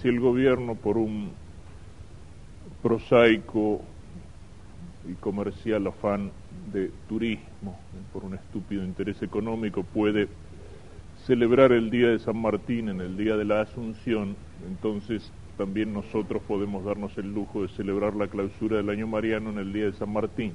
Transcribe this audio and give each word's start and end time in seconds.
si 0.00 0.08
el 0.08 0.20
gobierno 0.20 0.74
por 0.74 0.98
un 0.98 1.30
prosaico 2.82 3.80
y 5.08 5.14
comercial 5.14 5.86
afán 5.86 6.30
de 6.72 6.90
turismo, 7.08 7.78
por 8.12 8.24
un 8.24 8.34
estúpido 8.34 8.84
interés 8.84 9.22
económico, 9.22 9.82
puede 9.82 10.28
celebrar 11.26 11.72
el 11.72 11.90
día 11.90 12.08
de 12.08 12.18
San 12.18 12.36
Martín 12.36 12.88
en 12.88 13.00
el 13.00 13.16
día 13.16 13.36
de 13.36 13.44
la 13.44 13.62
Asunción, 13.62 14.36
entonces 14.68 15.32
también 15.56 15.92
nosotros 15.92 16.42
podemos 16.46 16.84
darnos 16.84 17.16
el 17.18 17.32
lujo 17.32 17.62
de 17.62 17.68
celebrar 17.68 18.14
la 18.14 18.28
clausura 18.28 18.76
del 18.76 18.90
año 18.90 19.06
mariano 19.06 19.50
en 19.50 19.58
el 19.58 19.72
día 19.72 19.86
de 19.86 19.92
San 19.92 20.12
Martín. 20.12 20.52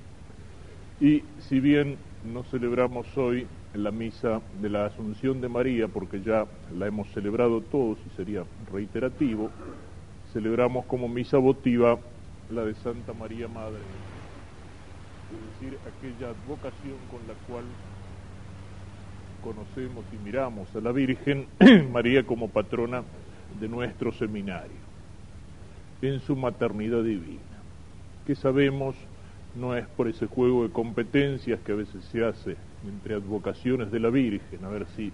Y 1.02 1.24
si 1.50 1.60
bien 1.60 1.98
no 2.24 2.44
celebramos 2.44 3.18
hoy 3.18 3.48
la 3.74 3.90
misa 3.90 4.40
de 4.62 4.70
la 4.70 4.86
Asunción 4.86 5.42
de 5.42 5.50
María, 5.50 5.88
porque 5.88 6.22
ya 6.22 6.46
la 6.78 6.86
hemos 6.86 7.12
celebrado 7.12 7.60
todos 7.60 7.98
y 8.06 8.16
sería 8.16 8.44
reiterativo, 8.72 9.50
celebramos 10.32 10.86
como 10.86 11.10
misa 11.10 11.40
votiva 11.40 12.00
la 12.52 12.66
de 12.66 12.76
Santa 12.76 13.14
María 13.14 13.48
Madre, 13.48 13.80
es 15.32 15.60
decir, 15.60 15.80
aquella 15.88 16.30
advocación 16.30 16.98
con 17.10 17.26
la 17.28 17.34
cual 17.48 17.64
conocemos 19.42 20.06
y 20.14 20.24
miramos 20.24 20.76
a 20.76 20.82
la 20.82 20.92
Virgen 20.92 21.48
María 21.92 22.24
como 22.28 22.48
patrona 22.48 23.04
de 23.60 23.68
nuestro 23.68 24.12
seminario, 24.12 24.78
en 26.04 26.20
su 26.20 26.36
maternidad 26.36 27.04
divina, 27.04 27.64
que 28.28 28.36
sabemos 28.36 28.96
no 29.56 29.76
es 29.76 29.86
por 29.88 30.08
ese 30.08 30.28
juego 30.28 30.64
de 30.64 30.70
competencias 30.70 31.60
que 31.62 31.72
a 31.72 31.76
veces 31.76 32.04
se 32.06 32.24
hace 32.24 32.56
entre 32.88 33.16
advocaciones 33.16 33.92
de 33.92 34.00
la 34.00 34.10
Virgen, 34.10 34.64
a 34.64 34.70
ver 34.70 34.86
si 34.96 35.12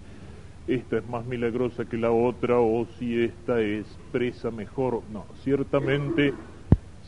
esta 0.66 0.98
es 0.98 1.08
más 1.08 1.24
milagrosa 1.24 1.86
que 1.86 1.96
la 1.96 2.10
otra 2.10 2.58
o 2.58 2.86
si 2.98 3.22
esta 3.22 3.60
es 3.60 3.86
presa 4.12 4.50
mejor. 4.50 5.02
No, 5.10 5.24
ciertamente 5.42 6.34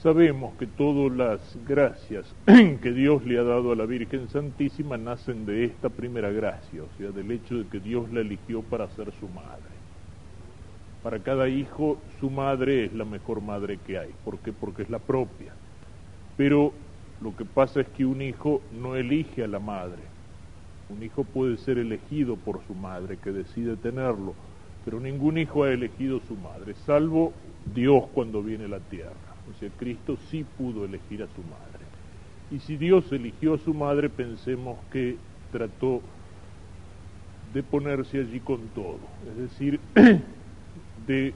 sabemos 0.03 0.55
que 0.59 0.67
todas 0.67 1.17
las 1.17 1.59
gracias 1.69 2.35
que 2.47 2.93
Dios 2.93 3.25
le 3.27 3.39
ha 3.39 3.43
dado 3.43 3.73
a 3.73 3.77
la 3.77 3.85
Virgen 3.85 4.29
Santísima 4.29 4.97
nacen 4.97 5.45
de 5.45 5.65
esta 5.65 5.91
primera 5.91 6.31
gracia, 6.31 6.83
o 6.83 6.99
sea, 6.99 7.11
del 7.11 7.31
hecho 7.31 7.57
de 7.57 7.67
que 7.67 7.81
Dios 7.81 8.11
la 8.11 8.21
eligió 8.21 8.63
para 8.63 8.89
ser 8.89 9.13
su 9.21 9.29
madre. 9.29 9.81
Para 11.03 11.19
cada 11.19 11.49
hijo, 11.49 11.99
su 12.19 12.31
madre 12.31 12.87
es 12.87 12.95
la 12.95 13.05
mejor 13.05 13.41
madre 13.43 13.79
que 13.87 13.99
hay. 13.99 14.11
¿Por 14.25 14.39
qué? 14.39 14.53
Porque 14.53 14.83
es 14.83 14.91
la 14.91 14.99
propia. 14.99 15.53
Pero 16.37 16.73
lo 17.21 17.37
que 17.37 17.45
pasa 17.45 17.83
es 17.83 17.89
que 17.89 18.07
un 18.07 18.23
hijo 18.23 18.63
no 18.81 18.97
elige 18.97 19.45
a 19.45 19.49
la 19.49 19.59
madre. 19.59 20.03
Un 20.89 21.03
hijo 21.03 21.25
puede 21.25 21.59
ser 21.59 21.79
elegido 21.79 22.37
por 22.37 22.63
su 22.67 22.75
madre, 22.75 23.19
que 23.19 23.31
decide 23.31 23.77
tenerlo, 23.77 24.35
pero 24.85 24.99
ningún 24.99 25.37
hijo 25.39 25.65
ha 25.65 25.71
elegido 25.71 26.21
su 26.27 26.35
madre, 26.37 26.75
salvo 26.87 27.33
Dios 27.75 28.05
cuando 28.15 28.43
viene 28.43 28.65
a 28.65 28.69
la 28.69 28.81
tierra. 28.81 29.15
O 29.51 29.59
sea, 29.61 29.69
Cristo 29.79 30.17
sí 30.31 30.45
pudo 30.57 30.85
elegir 30.85 31.23
a 31.23 31.27
su 31.27 31.43
madre. 31.43 31.85
Y 32.51 32.59
si 32.61 32.77
Dios 32.77 33.13
eligió 33.13 33.55
a 33.55 33.59
su 33.59 33.75
madre, 33.75 34.09
pensemos 34.09 34.79
que 34.91 35.17
trató 35.53 36.01
de 37.53 37.63
ponerse 37.63 38.19
allí 38.19 38.41
con 38.41 38.61
todo, 38.69 39.01
es 39.29 39.37
decir, 39.37 39.81
de 41.07 41.35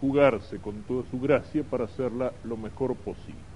jugarse 0.00 0.58
con 0.58 0.82
toda 0.82 1.02
su 1.10 1.20
gracia 1.20 1.62
para 1.64 1.84
hacerla 1.84 2.32
lo 2.44 2.56
mejor 2.56 2.94
posible 2.94 3.55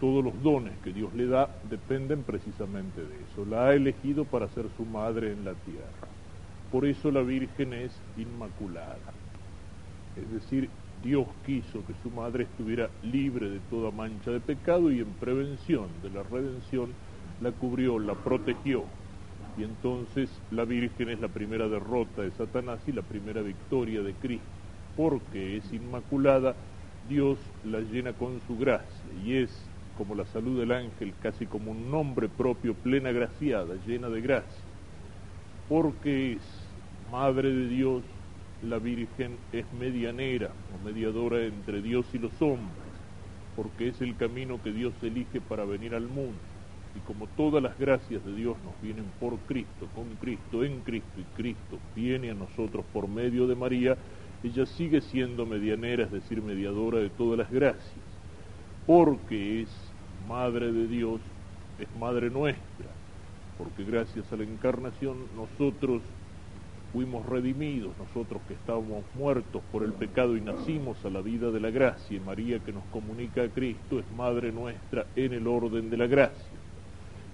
todos 0.00 0.24
los 0.24 0.42
dones 0.42 0.72
que 0.84 0.92
Dios 0.92 1.14
le 1.14 1.26
da 1.26 1.48
dependen 1.70 2.22
precisamente 2.22 3.00
de 3.00 3.14
eso. 3.30 3.44
La 3.48 3.66
ha 3.66 3.74
elegido 3.74 4.24
para 4.24 4.48
ser 4.48 4.66
su 4.76 4.84
madre 4.84 5.32
en 5.32 5.44
la 5.44 5.54
tierra. 5.54 6.08
Por 6.70 6.84
eso 6.84 7.10
la 7.10 7.22
Virgen 7.22 7.72
es 7.72 7.92
inmaculada. 8.16 8.98
Es 10.16 10.30
decir, 10.32 10.68
Dios 11.02 11.26
quiso 11.44 11.84
que 11.86 11.94
su 12.02 12.10
madre 12.10 12.44
estuviera 12.44 12.90
libre 13.02 13.48
de 13.48 13.60
toda 13.70 13.90
mancha 13.90 14.30
de 14.30 14.40
pecado 14.40 14.90
y 14.90 15.00
en 15.00 15.10
prevención 15.20 15.86
de 16.02 16.10
la 16.10 16.22
redención 16.22 16.90
la 17.40 17.52
cubrió, 17.52 17.98
la 17.98 18.14
protegió. 18.14 18.84
Y 19.58 19.62
entonces 19.62 20.30
la 20.50 20.64
Virgen 20.64 21.10
es 21.10 21.20
la 21.20 21.28
primera 21.28 21.68
derrota 21.68 22.22
de 22.22 22.30
Satanás 22.32 22.80
y 22.86 22.92
la 22.92 23.02
primera 23.02 23.40
victoria 23.42 24.02
de 24.02 24.12
Cristo. 24.14 24.44
Porque 24.96 25.58
es 25.58 25.72
inmaculada, 25.72 26.54
Dios 27.08 27.38
la 27.64 27.80
llena 27.80 28.12
con 28.12 28.40
su 28.46 28.58
gracia 28.58 29.04
y 29.24 29.34
es 29.34 29.50
como 29.96 30.14
la 30.14 30.26
salud 30.26 30.58
del 30.58 30.72
ángel, 30.72 31.14
casi 31.22 31.46
como 31.46 31.70
un 31.70 31.90
nombre 31.90 32.28
propio, 32.28 32.74
plena 32.74 33.12
graciada, 33.12 33.74
llena 33.86 34.08
de 34.08 34.20
gracia, 34.20 34.64
porque 35.68 36.32
es 36.32 36.66
Madre 37.10 37.52
de 37.52 37.68
Dios, 37.68 38.02
la 38.62 38.78
Virgen 38.78 39.36
es 39.52 39.64
medianera 39.78 40.50
o 40.74 40.84
mediadora 40.84 41.44
entre 41.44 41.82
Dios 41.82 42.06
y 42.14 42.18
los 42.18 42.40
hombres, 42.42 42.82
porque 43.54 43.88
es 43.88 44.00
el 44.00 44.16
camino 44.16 44.60
que 44.62 44.72
Dios 44.72 44.94
elige 45.02 45.40
para 45.40 45.64
venir 45.64 45.94
al 45.94 46.08
mundo. 46.08 46.38
Y 46.96 47.00
como 47.00 47.26
todas 47.28 47.62
las 47.62 47.78
gracias 47.78 48.24
de 48.24 48.34
Dios 48.34 48.56
nos 48.64 48.80
vienen 48.80 49.04
por 49.20 49.38
Cristo, 49.40 49.86
con 49.94 50.16
Cristo, 50.16 50.64
en 50.64 50.80
Cristo 50.80 51.20
y 51.20 51.24
Cristo 51.36 51.78
viene 51.94 52.30
a 52.30 52.34
nosotros 52.34 52.84
por 52.92 53.06
medio 53.06 53.46
de 53.46 53.54
María, 53.54 53.96
ella 54.42 54.66
sigue 54.66 55.00
siendo 55.00 55.46
medianera, 55.46 56.04
es 56.04 56.12
decir, 56.12 56.42
mediadora 56.42 56.98
de 56.98 57.10
todas 57.10 57.38
las 57.38 57.50
gracias, 57.50 58.05
porque 58.86 59.62
es 59.62 59.68
Madre 60.28 60.72
de 60.72 60.86
Dios, 60.86 61.20
es 61.78 61.88
Madre 62.00 62.30
nuestra, 62.30 62.86
porque 63.58 63.84
gracias 63.84 64.32
a 64.32 64.36
la 64.36 64.44
encarnación 64.44 65.16
nosotros 65.36 66.02
fuimos 66.92 67.26
redimidos, 67.26 67.92
nosotros 67.98 68.40
que 68.48 68.54
estábamos 68.54 69.04
muertos 69.14 69.62
por 69.70 69.82
el 69.82 69.92
pecado 69.92 70.36
y 70.36 70.40
nacimos 70.40 71.04
a 71.04 71.10
la 71.10 71.20
vida 71.20 71.50
de 71.50 71.60
la 71.60 71.70
gracia, 71.70 72.16
y 72.16 72.20
María 72.20 72.58
que 72.60 72.72
nos 72.72 72.84
comunica 72.84 73.42
a 73.42 73.48
Cristo 73.48 73.98
es 73.98 74.04
Madre 74.16 74.52
nuestra 74.52 75.06
en 75.14 75.32
el 75.32 75.46
orden 75.46 75.90
de 75.90 75.96
la 75.96 76.06
gracia. 76.06 76.56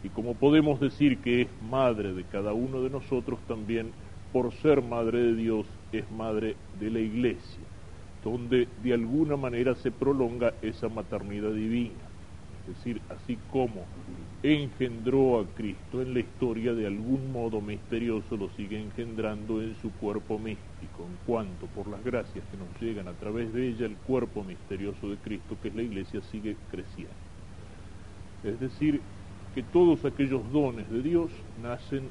Y 0.03 0.09
como 0.09 0.35
podemos 0.35 0.81
decir 0.81 1.19
que 1.19 1.43
es 1.43 1.49
Madre 1.71 2.13
de 2.13 2.25
cada 2.25 2.53
uno 2.53 2.83
de 2.83 2.91
nosotros, 2.91 3.39
también 3.47 3.93
por 4.33 4.53
ser 4.55 4.83
Madre 4.83 5.19
de 5.19 5.35
Dios 5.35 5.67
es 5.93 6.11
Madre 6.11 6.57
de 6.81 6.91
la 6.91 6.99
Iglesia, 6.99 7.61
donde 8.25 8.69
de 8.83 8.93
alguna 8.93 9.37
manera 9.37 9.75
se 9.75 9.91
prolonga 9.91 10.55
esa 10.63 10.89
maternidad 10.89 11.53
divina 11.53 12.13
es 12.69 12.77
decir, 12.77 13.01
así 13.09 13.37
como 13.51 13.85
engendró 14.43 15.41
a 15.41 15.47
Cristo 15.47 16.01
en 16.01 16.15
la 16.15 16.21
historia, 16.21 16.75
de 16.75 16.87
algún 16.87 17.33
modo 17.33 17.61
misterioso 17.61 18.37
lo 18.37 18.49
sigue 18.51 18.81
engendrando 18.81 19.61
en 19.61 19.75
su 19.77 19.91
cuerpo 19.93 20.39
místico, 20.39 21.05
en 21.05 21.17
cuanto 21.27 21.67
por 21.67 21.89
las 21.89 22.05
gracias 22.05 22.45
que 22.51 22.57
nos 22.57 22.81
llegan 22.81 23.09
a 23.09 23.15
través 23.15 23.53
de 23.53 23.69
ella, 23.69 23.87
el 23.87 23.97
cuerpo 23.97 24.45
misterioso 24.45 25.09
de 25.09 25.17
Cristo, 25.17 25.57
que 25.61 25.69
es 25.69 25.75
la 25.75 25.83
iglesia, 25.83 26.21
sigue 26.31 26.57
creciendo. 26.71 27.15
Es 28.45 28.59
decir, 28.61 29.01
que 29.55 29.63
todos 29.65 30.05
aquellos 30.05 30.51
dones 30.53 30.89
de 30.91 31.03
Dios 31.03 31.31
nacen 31.63 32.03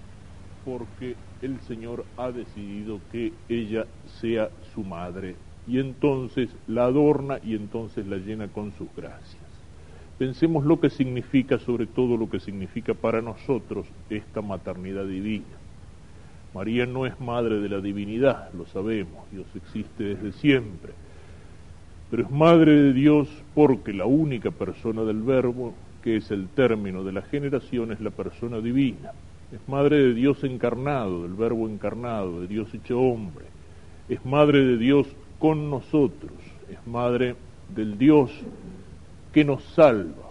porque 0.65 1.15
el 1.41 1.59
Señor 1.61 2.05
ha 2.17 2.31
decidido 2.31 2.99
que 3.11 3.33
ella 3.49 3.87
sea 4.05 4.49
su 4.73 4.83
madre 4.83 5.35
y 5.67 5.79
entonces 5.79 6.49
la 6.67 6.85
adorna 6.85 7.39
y 7.43 7.55
entonces 7.55 8.07
la 8.07 8.17
llena 8.17 8.47
con 8.47 8.71
sus 8.73 8.87
gracias. 8.95 9.41
Pensemos 10.17 10.65
lo 10.65 10.79
que 10.79 10.89
significa, 10.89 11.57
sobre 11.59 11.87
todo 11.87 12.17
lo 12.17 12.29
que 12.29 12.39
significa 12.39 12.93
para 12.93 13.21
nosotros 13.21 13.87
esta 14.09 14.41
maternidad 14.41 15.05
divina. 15.05 15.45
María 16.53 16.85
no 16.85 17.05
es 17.05 17.19
madre 17.19 17.59
de 17.59 17.69
la 17.69 17.79
divinidad, 17.79 18.53
lo 18.53 18.65
sabemos, 18.67 19.29
Dios 19.31 19.47
existe 19.55 20.03
desde 20.03 20.33
siempre, 20.33 20.91
pero 22.11 22.23
es 22.23 22.29
madre 22.29 22.73
de 22.73 22.93
Dios 22.93 23.29
porque 23.55 23.93
la 23.93 24.05
única 24.05 24.51
persona 24.51 25.03
del 25.03 25.21
verbo, 25.21 25.73
que 26.03 26.17
es 26.17 26.29
el 26.29 26.49
término 26.49 27.05
de 27.05 27.13
la 27.13 27.21
generación, 27.21 27.93
es 27.93 28.01
la 28.01 28.09
persona 28.09 28.59
divina. 28.59 29.13
Es 29.51 29.59
madre 29.67 29.97
de 29.97 30.13
Dios 30.13 30.43
encarnado, 30.43 31.23
del 31.23 31.33
verbo 31.33 31.69
encarnado, 31.69 32.41
de 32.41 32.47
Dios 32.47 32.73
hecho 32.73 32.99
hombre. 32.99 33.45
Es 34.09 34.25
madre 34.25 34.65
de 34.65 34.77
Dios 34.77 35.07
con 35.41 35.71
nosotros, 35.71 36.31
es 36.69 36.85
madre 36.85 37.35
del 37.73 37.97
Dios 37.97 38.29
que 39.33 39.43
nos 39.43 39.63
salva. 39.73 40.29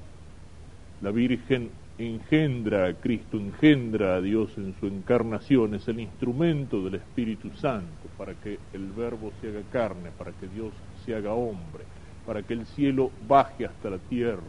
La 1.02 1.10
Virgen 1.10 1.68
engendra 1.98 2.86
a 2.86 2.94
Cristo, 2.94 3.36
engendra 3.36 4.14
a 4.14 4.20
Dios 4.20 4.56
en 4.56 4.72
su 4.78 4.86
encarnación, 4.86 5.74
es 5.74 5.88
el 5.88 5.98
instrumento 5.98 6.80
del 6.84 6.94
Espíritu 6.94 7.50
Santo 7.56 8.08
para 8.16 8.34
que 8.34 8.60
el 8.72 8.86
Verbo 8.92 9.32
se 9.40 9.48
haga 9.48 9.62
carne, 9.72 10.10
para 10.16 10.30
que 10.30 10.46
Dios 10.46 10.72
se 11.04 11.16
haga 11.16 11.32
hombre, 11.32 11.82
para 12.24 12.44
que 12.44 12.54
el 12.54 12.64
cielo 12.66 13.10
baje 13.26 13.66
hasta 13.66 13.90
la 13.90 13.98
tierra, 13.98 14.40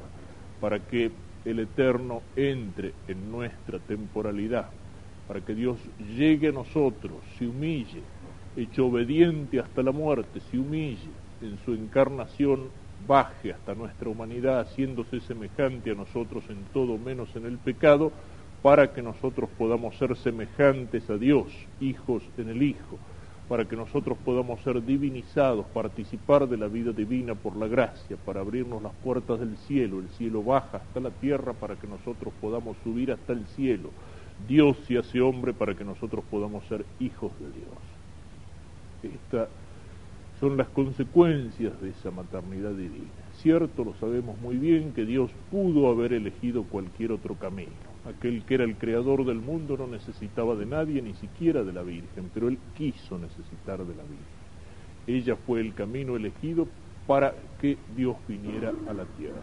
para 0.62 0.80
que 0.80 1.10
el 1.44 1.60
Eterno 1.60 2.22
entre 2.36 2.94
en 3.08 3.32
nuestra 3.32 3.80
temporalidad, 3.80 4.70
para 5.28 5.42
que 5.42 5.56
Dios 5.56 5.80
llegue 6.16 6.50
a 6.50 6.52
nosotros, 6.52 7.14
se 7.40 7.48
humille, 7.48 8.04
hecho 8.56 8.88
obediente 8.88 9.60
hasta 9.60 9.84
la 9.84 9.92
muerte, 9.92 10.40
se 10.52 10.58
humille 10.58 11.10
en 11.42 11.58
su 11.66 11.74
encarnación 11.74 12.70
baje 13.08 13.54
hasta 13.54 13.74
nuestra 13.74 14.10
humanidad, 14.10 14.60
haciéndose 14.60 15.20
semejante 15.22 15.92
a 15.92 15.96
nosotros 15.96 16.44
en 16.50 16.58
todo 16.74 16.98
menos 16.98 17.36
en 17.36 17.46
el 17.46 17.58
pecado, 17.58 18.12
para 18.62 18.94
que 18.94 19.02
nosotros 19.02 19.50
podamos 19.58 19.96
ser 19.98 20.16
semejantes 20.16 21.10
a 21.10 21.18
Dios, 21.18 21.48
hijos 21.80 22.24
en 22.38 22.50
el 22.50 22.62
Hijo, 22.62 23.00
para 23.50 23.66
que 23.66 23.76
nosotros 23.76 24.18
podamos 24.24 24.62
ser 24.62 24.86
divinizados, 24.86 25.66
participar 25.74 26.48
de 26.48 26.58
la 26.58 26.68
vida 26.68 26.92
divina 26.92 27.34
por 27.36 27.56
la 27.58 27.68
gracia, 27.68 28.18
para 28.18 28.42
abrirnos 28.42 28.82
las 28.82 28.94
puertas 29.04 29.40
del 29.40 29.58
cielo. 29.58 30.00
El 30.00 30.10
cielo 30.10 30.44
baja 30.44 30.78
hasta 30.78 31.00
la 31.00 31.10
tierra 31.10 31.54
para 31.54 31.76
que 31.76 31.88
nosotros 31.88 32.34
podamos 32.40 32.78
subir 32.84 33.12
hasta 33.12 33.34
el 33.34 33.46
cielo. 33.48 33.90
Dios 34.48 34.78
se 34.88 34.98
hace 34.98 35.20
hombre 35.22 35.54
para 35.54 35.76
que 35.76 35.84
nosotros 35.84 36.24
podamos 36.30 36.64
ser 36.66 36.86
hijos 37.00 37.32
de 37.40 37.48
Dios. 37.48 38.01
Estas 39.04 39.50
son 40.40 40.58
las 40.58 40.68
consecuencias 40.70 41.80
de 41.82 41.90
esa 41.90 42.12
maternidad 42.12 42.72
divina. 42.72 43.10
Cierto, 43.36 43.84
lo 43.84 43.94
sabemos 43.96 44.40
muy 44.40 44.58
bien, 44.58 44.92
que 44.94 45.06
Dios 45.06 45.30
pudo 45.52 45.90
haber 45.90 46.14
elegido 46.14 46.64
cualquier 46.64 47.12
otro 47.12 47.36
camino 47.36 47.92
aquel 48.06 48.44
que 48.44 48.56
era 48.56 48.64
el 48.64 48.76
creador 48.78 49.26
del 49.26 49.40
mundo 49.40 49.78
no 49.78 49.88
necesitaba 49.88 50.56
de 50.56 50.66
nadie, 50.66 51.02
ni 51.02 51.14
siquiera 51.16 51.64
de 51.64 51.74
la 51.74 51.84
Virgen, 51.84 52.30
pero 52.34 52.48
él 52.48 52.58
quiso 52.76 53.18
necesitar 53.18 53.80
de 53.80 53.96
la 53.96 54.04
Virgen. 54.04 54.42
Ella 55.08 55.36
fue 55.36 55.62
el 55.62 55.74
camino 55.74 56.16
elegido 56.16 56.68
para 57.08 57.34
que 57.60 57.78
Dios 57.96 58.16
viniera 58.28 58.72
a 58.88 58.94
la 58.94 59.06
tierra. 59.18 59.42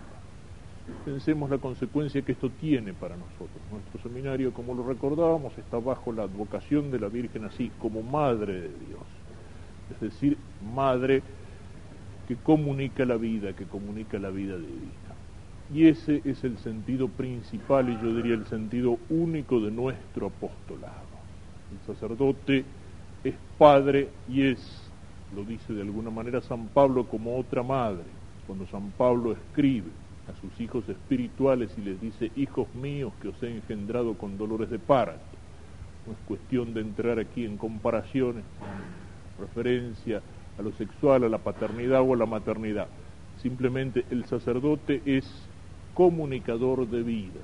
Pensemos 1.04 1.50
la 1.50 1.58
consecuencia 1.58 2.22
que 2.22 2.32
esto 2.32 2.50
tiene 2.50 2.94
para 2.94 3.16
nosotros. 3.16 3.60
Nuestro 3.70 4.00
seminario, 4.02 4.52
como 4.54 4.74
lo 4.74 4.86
recordábamos, 4.86 5.56
está 5.58 5.78
bajo 5.78 6.12
la 6.12 6.22
advocación 6.22 6.90
de 6.90 6.98
la 6.98 7.08
Virgen 7.08 7.44
así, 7.44 7.70
como 7.78 8.02
Madre 8.02 8.54
de 8.54 8.68
Dios. 8.68 9.17
Es 9.90 10.00
decir, 10.00 10.36
Madre 10.74 11.22
que 12.28 12.36
comunica 12.36 13.06
la 13.06 13.16
vida, 13.16 13.54
que 13.54 13.64
comunica 13.64 14.18
la 14.18 14.28
vida 14.28 14.56
divina. 14.56 15.14
Y 15.72 15.86
ese 15.86 16.20
es 16.24 16.44
el 16.44 16.58
sentido 16.58 17.08
principal 17.08 17.88
y 17.88 17.94
yo 18.02 18.14
diría 18.14 18.34
el 18.34 18.46
sentido 18.46 18.98
único 19.08 19.60
de 19.60 19.70
nuestro 19.70 20.26
apostolado. 20.26 21.08
El 21.72 21.94
sacerdote 21.94 22.64
es 23.24 23.34
padre 23.56 24.10
y 24.28 24.42
es, 24.42 24.92
lo 25.34 25.42
dice 25.44 25.72
de 25.72 25.82
alguna 25.82 26.10
manera 26.10 26.40
San 26.42 26.68
Pablo, 26.68 27.06
como 27.06 27.38
otra 27.38 27.62
madre. 27.62 28.04
Cuando 28.46 28.66
San 28.66 28.90
Pablo 28.92 29.32
escribe 29.32 29.90
a 30.26 30.34
sus 30.40 30.60
hijos 30.60 30.86
espirituales 30.88 31.70
y 31.78 31.80
les 31.82 32.00
dice, 32.00 32.30
hijos 32.36 32.66
míos 32.74 33.12
que 33.20 33.28
os 33.28 33.42
he 33.42 33.50
engendrado 33.50 34.14
con 34.14 34.36
dolores 34.36 34.68
de 34.68 34.78
parto. 34.78 35.38
No 36.06 36.12
es 36.12 36.18
cuestión 36.26 36.74
de 36.74 36.80
entrar 36.80 37.18
aquí 37.18 37.44
en 37.44 37.56
comparaciones, 37.56 38.44
referencia 39.38 40.22
a 40.58 40.62
lo 40.62 40.72
sexual, 40.72 41.24
a 41.24 41.28
la 41.28 41.38
paternidad 41.38 42.02
o 42.02 42.14
a 42.14 42.16
la 42.16 42.26
maternidad. 42.26 42.88
Simplemente 43.42 44.04
el 44.10 44.24
sacerdote 44.26 45.02
es 45.04 45.24
comunicador 45.94 46.88
de 46.88 47.02
vida. 47.02 47.40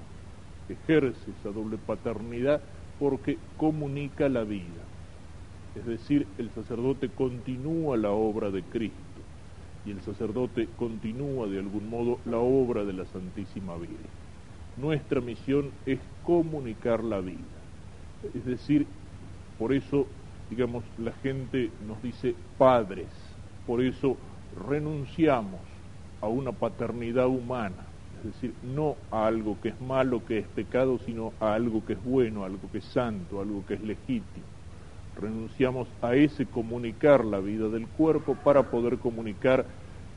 Ejerce 0.68 1.30
esa 1.40 1.50
doble 1.50 1.76
paternidad 1.76 2.60
porque 2.98 3.38
comunica 3.56 4.28
la 4.28 4.44
vida. 4.44 4.82
Es 5.76 5.86
decir, 5.86 6.26
el 6.38 6.50
sacerdote 6.50 7.08
continúa 7.08 7.96
la 7.96 8.10
obra 8.10 8.50
de 8.50 8.62
Cristo 8.62 8.98
y 9.84 9.90
el 9.90 10.00
sacerdote 10.02 10.68
continúa 10.78 11.46
de 11.46 11.58
algún 11.58 11.90
modo 11.90 12.18
la 12.24 12.38
obra 12.38 12.84
de 12.84 12.92
la 12.92 13.04
Santísima 13.06 13.74
Virgen. 13.76 14.24
Nuestra 14.76 15.20
misión 15.20 15.70
es 15.84 15.98
comunicar 16.24 17.04
la 17.04 17.20
vida. 17.20 17.38
Es 18.34 18.44
decir, 18.44 18.86
por 19.58 19.72
eso, 19.72 20.06
digamos, 20.50 20.84
la 20.98 21.12
gente 21.12 21.70
nos 21.86 22.02
dice 22.02 22.34
padres, 22.58 23.08
por 23.66 23.82
eso 23.82 24.16
renunciamos 24.68 25.60
a 26.20 26.28
una 26.28 26.52
paternidad 26.52 27.26
humana 27.26 27.94
es 28.24 28.32
decir, 28.32 28.54
no 28.62 28.96
a 29.10 29.26
algo 29.26 29.58
que 29.60 29.68
es 29.68 29.80
malo, 29.82 30.24
que 30.24 30.38
es 30.38 30.46
pecado, 30.46 30.98
sino 31.04 31.34
a 31.40 31.52
algo 31.52 31.84
que 31.84 31.92
es 31.92 32.02
bueno, 32.02 32.44
algo 32.44 32.70
que 32.72 32.78
es 32.78 32.84
santo, 32.84 33.40
algo 33.40 33.64
que 33.66 33.74
es 33.74 33.82
legítimo. 33.82 34.46
Renunciamos 35.20 35.88
a 36.00 36.14
ese 36.14 36.46
comunicar 36.46 37.22
la 37.22 37.38
vida 37.38 37.68
del 37.68 37.86
cuerpo 37.86 38.34
para 38.42 38.62
poder 38.70 38.96
comunicar 38.96 39.66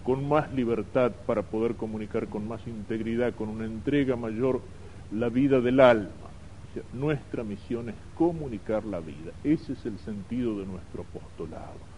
con 0.06 0.28
más 0.28 0.54
libertad, 0.54 1.12
para 1.26 1.42
poder 1.42 1.76
comunicar 1.76 2.28
con 2.28 2.48
más 2.48 2.66
integridad, 2.66 3.36
con 3.36 3.50
una 3.50 3.66
entrega 3.66 4.16
mayor 4.16 4.62
la 5.12 5.28
vida 5.28 5.60
del 5.60 5.82
alma. 5.82 6.27
Nuestra 6.94 7.44
misión 7.44 7.90
es 7.90 7.96
comunicar 8.16 8.86
la 8.86 9.00
vida. 9.00 9.32
Ese 9.44 9.74
es 9.74 9.86
el 9.86 9.98
sentido 10.00 10.60
de 10.60 10.66
nuestro 10.66 11.04
apostolado 11.04 11.98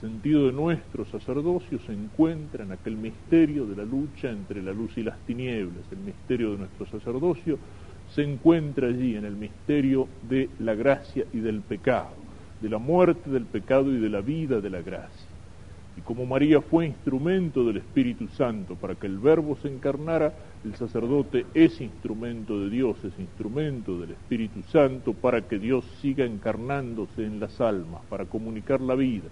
sentido 0.00 0.46
de 0.46 0.52
nuestro 0.52 1.04
sacerdocio 1.06 1.78
se 1.80 1.92
encuentra 1.92 2.64
en 2.64 2.72
aquel 2.72 2.96
misterio 2.96 3.66
de 3.66 3.76
la 3.76 3.84
lucha 3.84 4.30
entre 4.30 4.62
la 4.62 4.72
luz 4.72 4.96
y 4.96 5.02
las 5.02 5.18
tinieblas. 5.26 5.84
El 5.90 5.98
misterio 5.98 6.52
de 6.52 6.58
nuestro 6.58 6.86
sacerdocio 6.86 7.58
se 8.14 8.22
encuentra 8.22 8.88
allí 8.88 9.16
en 9.16 9.24
el 9.24 9.36
misterio 9.36 10.08
de 10.28 10.48
la 10.60 10.74
gracia 10.74 11.24
y 11.32 11.38
del 11.38 11.60
pecado, 11.62 12.14
de 12.60 12.68
la 12.68 12.78
muerte 12.78 13.28
del 13.30 13.44
pecado 13.44 13.92
y 13.92 13.98
de 13.98 14.08
la 14.08 14.20
vida 14.20 14.60
de 14.60 14.70
la 14.70 14.82
gracia. 14.82 15.27
Y 15.98 16.00
como 16.00 16.24
María 16.24 16.62
fue 16.62 16.86
instrumento 16.86 17.64
del 17.64 17.78
Espíritu 17.78 18.28
Santo 18.28 18.76
para 18.76 18.94
que 18.94 19.06
el 19.06 19.18
Verbo 19.18 19.56
se 19.56 19.68
encarnara, 19.68 20.32
el 20.64 20.74
sacerdote 20.76 21.44
es 21.52 21.80
instrumento 21.80 22.58
de 22.60 22.70
Dios, 22.70 22.96
es 23.04 23.18
instrumento 23.18 23.98
del 24.00 24.12
Espíritu 24.12 24.62
Santo 24.62 25.12
para 25.12 25.42
que 25.42 25.58
Dios 25.58 25.84
siga 26.00 26.24
encarnándose 26.24 27.26
en 27.26 27.40
las 27.40 27.60
almas, 27.60 28.00
para 28.08 28.24
comunicar 28.24 28.80
la 28.80 28.94
vida 28.94 29.28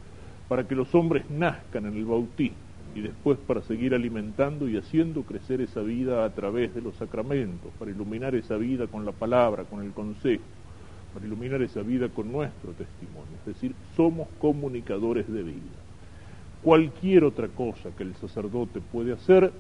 para 0.49 0.67
que 0.67 0.75
los 0.75 0.95
hombres 0.95 1.29
nazcan 1.31 1.87
en 1.87 1.97
el 1.97 2.05
bautismo 2.05 2.57
y 2.95 3.01
después 3.01 3.39
para 3.47 3.63
seguir 3.63 3.95
alimentando 3.95 4.69
y 4.69 4.77
haciendo 4.77 5.23
crecer 5.23 5.61
esa 5.61 5.83
vida 5.83 6.25
a 6.25 6.31
través 6.31 6.75
de 6.75 6.81
los 6.81 6.95
sacramentos, 6.95 7.71
para 7.79 7.91
iluminar 7.91 8.35
esa 8.35 8.57
vida 8.57 8.87
con 8.87 9.05
la 9.05 9.13
palabra, 9.13 9.65
con 9.65 9.83
el 9.83 9.91
consejo, 9.91 10.43
para 11.13 11.27
iluminar 11.27 11.61
esa 11.61 11.83
vida 11.83 12.09
con 12.09 12.33
nuestro 12.33 12.73
testimonio. 12.73 13.37
Es 13.41 13.55
decir, 13.55 13.75
somos 13.97 14.29
comunicadores 14.39 15.31
de 15.31 15.43
vida. 15.43 15.86
Cualquier 16.67 17.23
otra 17.23 17.47
cosa 17.47 17.91
que 17.97 18.03
el 18.03 18.17
sacerdote 18.17 18.81
puede 18.81 19.13
hacer 19.13 19.53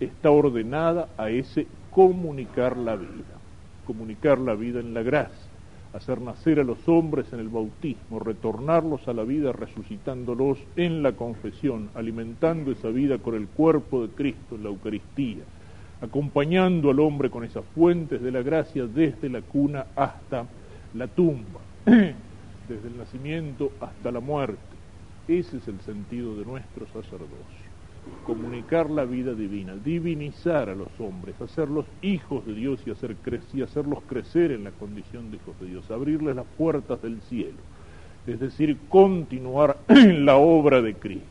está 0.00 0.30
ordenada 0.30 1.06
a 1.18 1.28
ese 1.28 1.66
comunicar 1.90 2.78
la 2.78 2.96
vida, 2.96 3.36
comunicar 3.86 4.38
la 4.38 4.54
vida 4.54 4.80
en 4.80 4.94
la 4.94 5.02
gracia 5.02 5.50
hacer 5.92 6.18
nacer 6.22 6.58
a 6.58 6.64
los 6.64 6.88
hombres 6.88 7.30
en 7.34 7.40
el 7.40 7.48
bautismo, 7.48 8.20
retornarlos 8.20 9.06
a 9.06 9.12
la 9.12 9.22
vida 9.22 9.52
resucitándolos 9.52 10.58
en 10.76 11.02
la 11.02 11.12
confesión, 11.12 11.90
alimentando 11.94 12.72
esa 12.72 12.88
vida 12.88 13.18
con 13.18 13.34
el 13.34 13.48
cuerpo 13.48 14.06
de 14.06 14.14
Cristo 14.14 14.54
en 14.54 14.62
la 14.62 14.70
Eucaristía, 14.70 15.44
acompañando 16.00 16.90
al 16.90 17.00
hombre 17.00 17.28
con 17.28 17.44
esas 17.44 17.66
fuentes 17.74 18.22
de 18.22 18.32
la 18.32 18.40
gracia 18.40 18.86
desde 18.86 19.28
la 19.28 19.42
cuna 19.42 19.88
hasta 19.94 20.46
la 20.94 21.06
tumba, 21.06 21.60
desde 21.84 22.88
el 22.88 22.96
nacimiento 22.96 23.72
hasta 23.78 24.10
la 24.10 24.20
muerte. 24.20 24.75
Ese 25.28 25.56
es 25.56 25.68
el 25.68 25.80
sentido 25.80 26.36
de 26.36 26.44
nuestro 26.44 26.86
sacerdocio 26.86 27.66
comunicar 28.24 28.90
la 28.90 29.04
vida 29.04 29.34
divina, 29.34 29.74
divinizar 29.76 30.68
a 30.68 30.74
los 30.74 30.88
hombres, 30.98 31.40
hacerlos 31.40 31.86
hijos 32.02 32.44
de 32.46 32.54
Dios 32.54 32.80
y, 32.86 32.90
hacer 32.90 33.16
hacerlos 33.62 34.02
crecer 34.08 34.52
en 34.52 34.64
la 34.64 34.70
condición 34.72 35.30
de 35.30 35.36
hijos 35.36 35.58
de 35.60 35.66
Dios, 35.66 35.90
abrirles 35.90 36.36
las 36.36 36.46
puertas 36.58 37.00
del 37.02 37.20
cielo, 37.22 37.58
es 38.26 38.40
decir, 38.40 38.76
continuar 38.88 39.78
en 39.88 40.24
la 40.24 40.36
obra 40.36 40.82
de 40.82 40.94
Cristo 40.94 41.24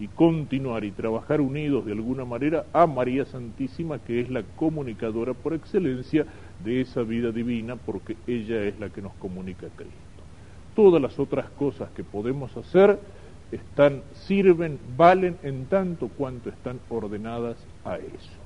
y 0.00 0.08
continuar 0.08 0.84
y 0.84 0.90
trabajar 0.90 1.40
unidos 1.40 1.84
de 1.86 1.92
alguna 1.92 2.24
manera 2.24 2.64
a 2.72 2.86
María 2.86 3.24
Santísima, 3.26 3.98
que 3.98 4.20
es 4.20 4.30
la 4.30 4.42
comunicadora 4.56 5.34
por 5.34 5.54
excelencia 5.54 6.26
de 6.64 6.80
esa 6.80 7.02
vida 7.02 7.30
divina, 7.30 7.76
porque 7.76 8.16
ella 8.26 8.64
es 8.64 8.78
la 8.80 8.88
que 8.88 9.02
nos 9.02 9.12
comunica 9.14 9.66
a 9.66 9.70
Cristo. 9.70 9.94
Todas 10.74 11.00
las 11.00 11.18
otras 11.20 11.48
cosas 11.50 11.90
que 11.90 12.02
podemos 12.02 12.56
hacer, 12.56 12.98
están, 13.56 14.02
sirven, 14.12 14.78
valen 14.96 15.36
en 15.42 15.66
tanto 15.66 16.08
cuanto 16.08 16.50
están 16.50 16.80
ordenadas 16.88 17.56
a 17.84 17.96
eso. 17.96 18.38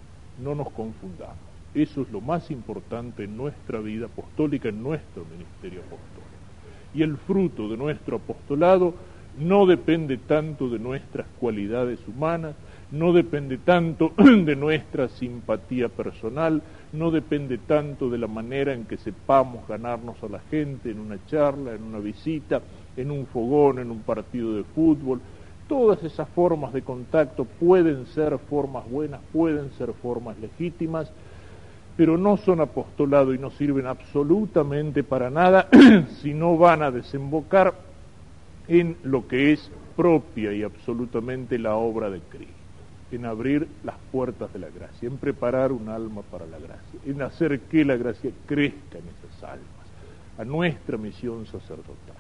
No 0.43 0.55
nos 0.55 0.71
confundamos. 0.71 1.37
Eso 1.75 2.03
es 2.03 2.11
lo 2.11 2.21
más 2.21 2.50
importante 2.50 3.25
en 3.25 3.37
nuestra 3.37 3.81
vida 3.81 4.07
apostólica, 4.07 4.69
en 4.69 4.83
nuestro 4.83 5.25
ministerio 5.25 5.81
apostólico. 5.81 6.29
Y 6.95 7.03
el 7.03 7.17
fruto 7.19 7.69
de 7.69 7.77
nuestro 7.77 8.17
apostolado 8.17 8.95
no 9.38 9.67
depende 9.67 10.17
tanto 10.17 10.69
de 10.69 10.79
nuestras 10.79 11.27
cualidades 11.38 12.00
humanas, 12.09 12.57
no 12.91 13.12
depende 13.12 13.59
tanto 13.59 14.12
de 14.17 14.57
nuestra 14.57 15.09
simpatía 15.09 15.88
personal, 15.88 16.62
no 16.93 17.11
depende 17.11 17.59
tanto 17.59 18.09
de 18.09 18.19
la 18.19 18.27
manera 18.27 18.73
en 18.73 18.85
que 18.85 18.97
sepamos 18.97 19.69
ganarnos 19.69 20.23
a 20.23 20.29
la 20.29 20.41
gente 20.50 20.91
en 20.91 20.99
una 20.99 21.25
charla, 21.27 21.75
en 21.75 21.83
una 21.83 21.99
visita, 21.99 22.62
en 22.99 23.11
un 23.11 23.26
fogón, 23.26 23.78
en 23.78 23.90
un 23.90 24.00
partido 24.00 24.55
de 24.55 24.64
fútbol. 24.64 25.21
Todas 25.69 26.02
esas 26.02 26.28
formas 26.31 26.73
de 26.73 26.83
contacto 26.83 27.45
pueden 27.45 28.07
ser 28.07 28.37
formas 28.38 28.88
buenas, 28.90 29.21
pueden 29.33 29.71
ser 29.73 29.93
formas 29.93 30.38
legítimas, 30.38 31.11
pero 31.97 32.17
no 32.17 32.37
son 32.37 32.61
apostolado 32.61 33.35
y 33.35 33.38
no 33.38 33.50
sirven 33.50 33.87
absolutamente 33.87 35.05
para 35.05 35.31
nada 35.31 35.69
si 36.23 36.35
no 36.35 36.57
van 36.57 36.83
a 36.83 36.90
desembocar 36.90 37.75
en 38.67 38.97
lo 39.02 39.26
que 39.28 39.52
es 39.52 39.71
propia 39.97 40.52
y 40.52 40.62
absolutamente 40.62 41.59
la 41.59 41.76
obra 41.76 42.11
de 42.11 42.21
Cristo, 42.21 42.55
en 43.11 43.26
abrir 43.26 43.69
las 43.85 43.97
puertas 44.11 44.52
de 44.52 44.59
la 44.59 44.69
gracia, 44.71 45.09
en 45.09 45.17
preparar 45.19 45.73
un 45.73 45.88
alma 45.88 46.23
para 46.23 46.47
la 46.47 46.59
gracia, 46.59 47.00
en 47.05 47.23
hacer 47.23 47.61
que 47.61 47.85
la 47.85 47.97
gracia 47.97 48.31
crezca 48.47 48.99
en 48.99 49.05
esas 49.09 49.43
almas, 49.43 49.69
a 50.38 50.45
nuestra 50.45 50.97
misión 50.97 51.47
sacerdotal 51.47 52.18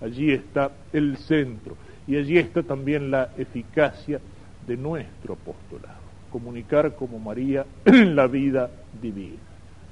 allí 0.00 0.32
está 0.32 0.70
el 0.92 1.16
centro 1.16 1.76
y 2.06 2.16
allí 2.16 2.38
está 2.38 2.62
también 2.62 3.10
la 3.10 3.30
eficacia 3.36 4.20
de 4.66 4.76
nuestro 4.76 5.34
apostolado, 5.34 6.00
comunicar 6.30 6.94
como 6.96 7.18
María 7.18 7.66
la 7.84 8.26
vida 8.26 8.70
divina, 9.00 9.38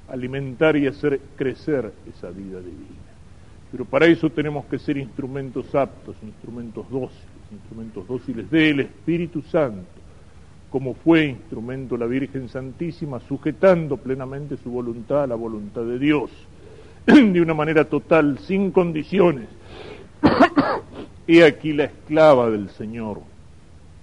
alimentar 0.09 0.75
y 0.75 0.87
hacer 0.87 1.19
crecer 1.35 1.91
esa 2.07 2.29
vida 2.29 2.59
divina. 2.59 3.09
Pero 3.71 3.85
para 3.85 4.07
eso 4.07 4.29
tenemos 4.29 4.65
que 4.65 4.79
ser 4.79 4.97
instrumentos 4.97 5.73
aptos, 5.75 6.15
instrumentos 6.23 6.89
dóciles, 6.89 7.23
instrumentos 7.51 8.07
dóciles 8.07 8.49
del 8.49 8.81
Espíritu 8.81 9.41
Santo, 9.43 9.87
como 10.69 10.93
fue 10.93 11.25
instrumento 11.25 11.97
la 11.97 12.05
Virgen 12.05 12.49
Santísima, 12.49 13.19
sujetando 13.21 13.97
plenamente 13.97 14.57
su 14.57 14.69
voluntad 14.69 15.23
a 15.23 15.27
la 15.27 15.35
voluntad 15.35 15.83
de 15.83 15.99
Dios, 15.99 16.31
de 17.05 17.41
una 17.41 17.53
manera 17.53 17.85
total, 17.85 18.39
sin 18.39 18.71
condiciones. 18.71 19.47
He 21.31 21.43
aquí 21.43 21.73
la 21.73 21.83
esclava 21.83 22.49
del 22.49 22.69
Señor. 22.69 23.21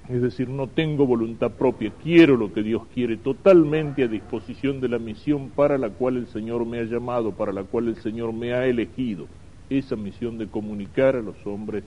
Es 0.08 0.22
decir, 0.22 0.48
no 0.48 0.68
tengo 0.68 1.06
voluntad 1.06 1.50
propia, 1.50 1.90
quiero 2.04 2.36
lo 2.36 2.52
que 2.52 2.62
Dios 2.62 2.82
quiere, 2.94 3.16
totalmente 3.16 4.04
a 4.04 4.06
disposición 4.06 4.80
de 4.80 4.88
la 4.88 5.00
misión 5.00 5.50
para 5.50 5.76
la 5.76 5.90
cual 5.90 6.18
el 6.18 6.28
Señor 6.28 6.64
me 6.64 6.78
ha 6.78 6.84
llamado, 6.84 7.32
para 7.32 7.52
la 7.52 7.64
cual 7.64 7.88
el 7.88 7.96
Señor 7.96 8.32
me 8.32 8.52
ha 8.52 8.64
elegido 8.66 9.26
esa 9.68 9.96
misión 9.96 10.38
de 10.38 10.46
comunicar 10.46 11.16
a 11.16 11.20
los 11.20 11.34
hombres 11.44 11.82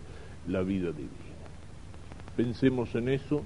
la 0.45 0.61
vida 0.61 0.91
divina. 0.91 1.13
Pensemos 2.35 2.93
en 2.95 3.07
eso, 3.07 3.41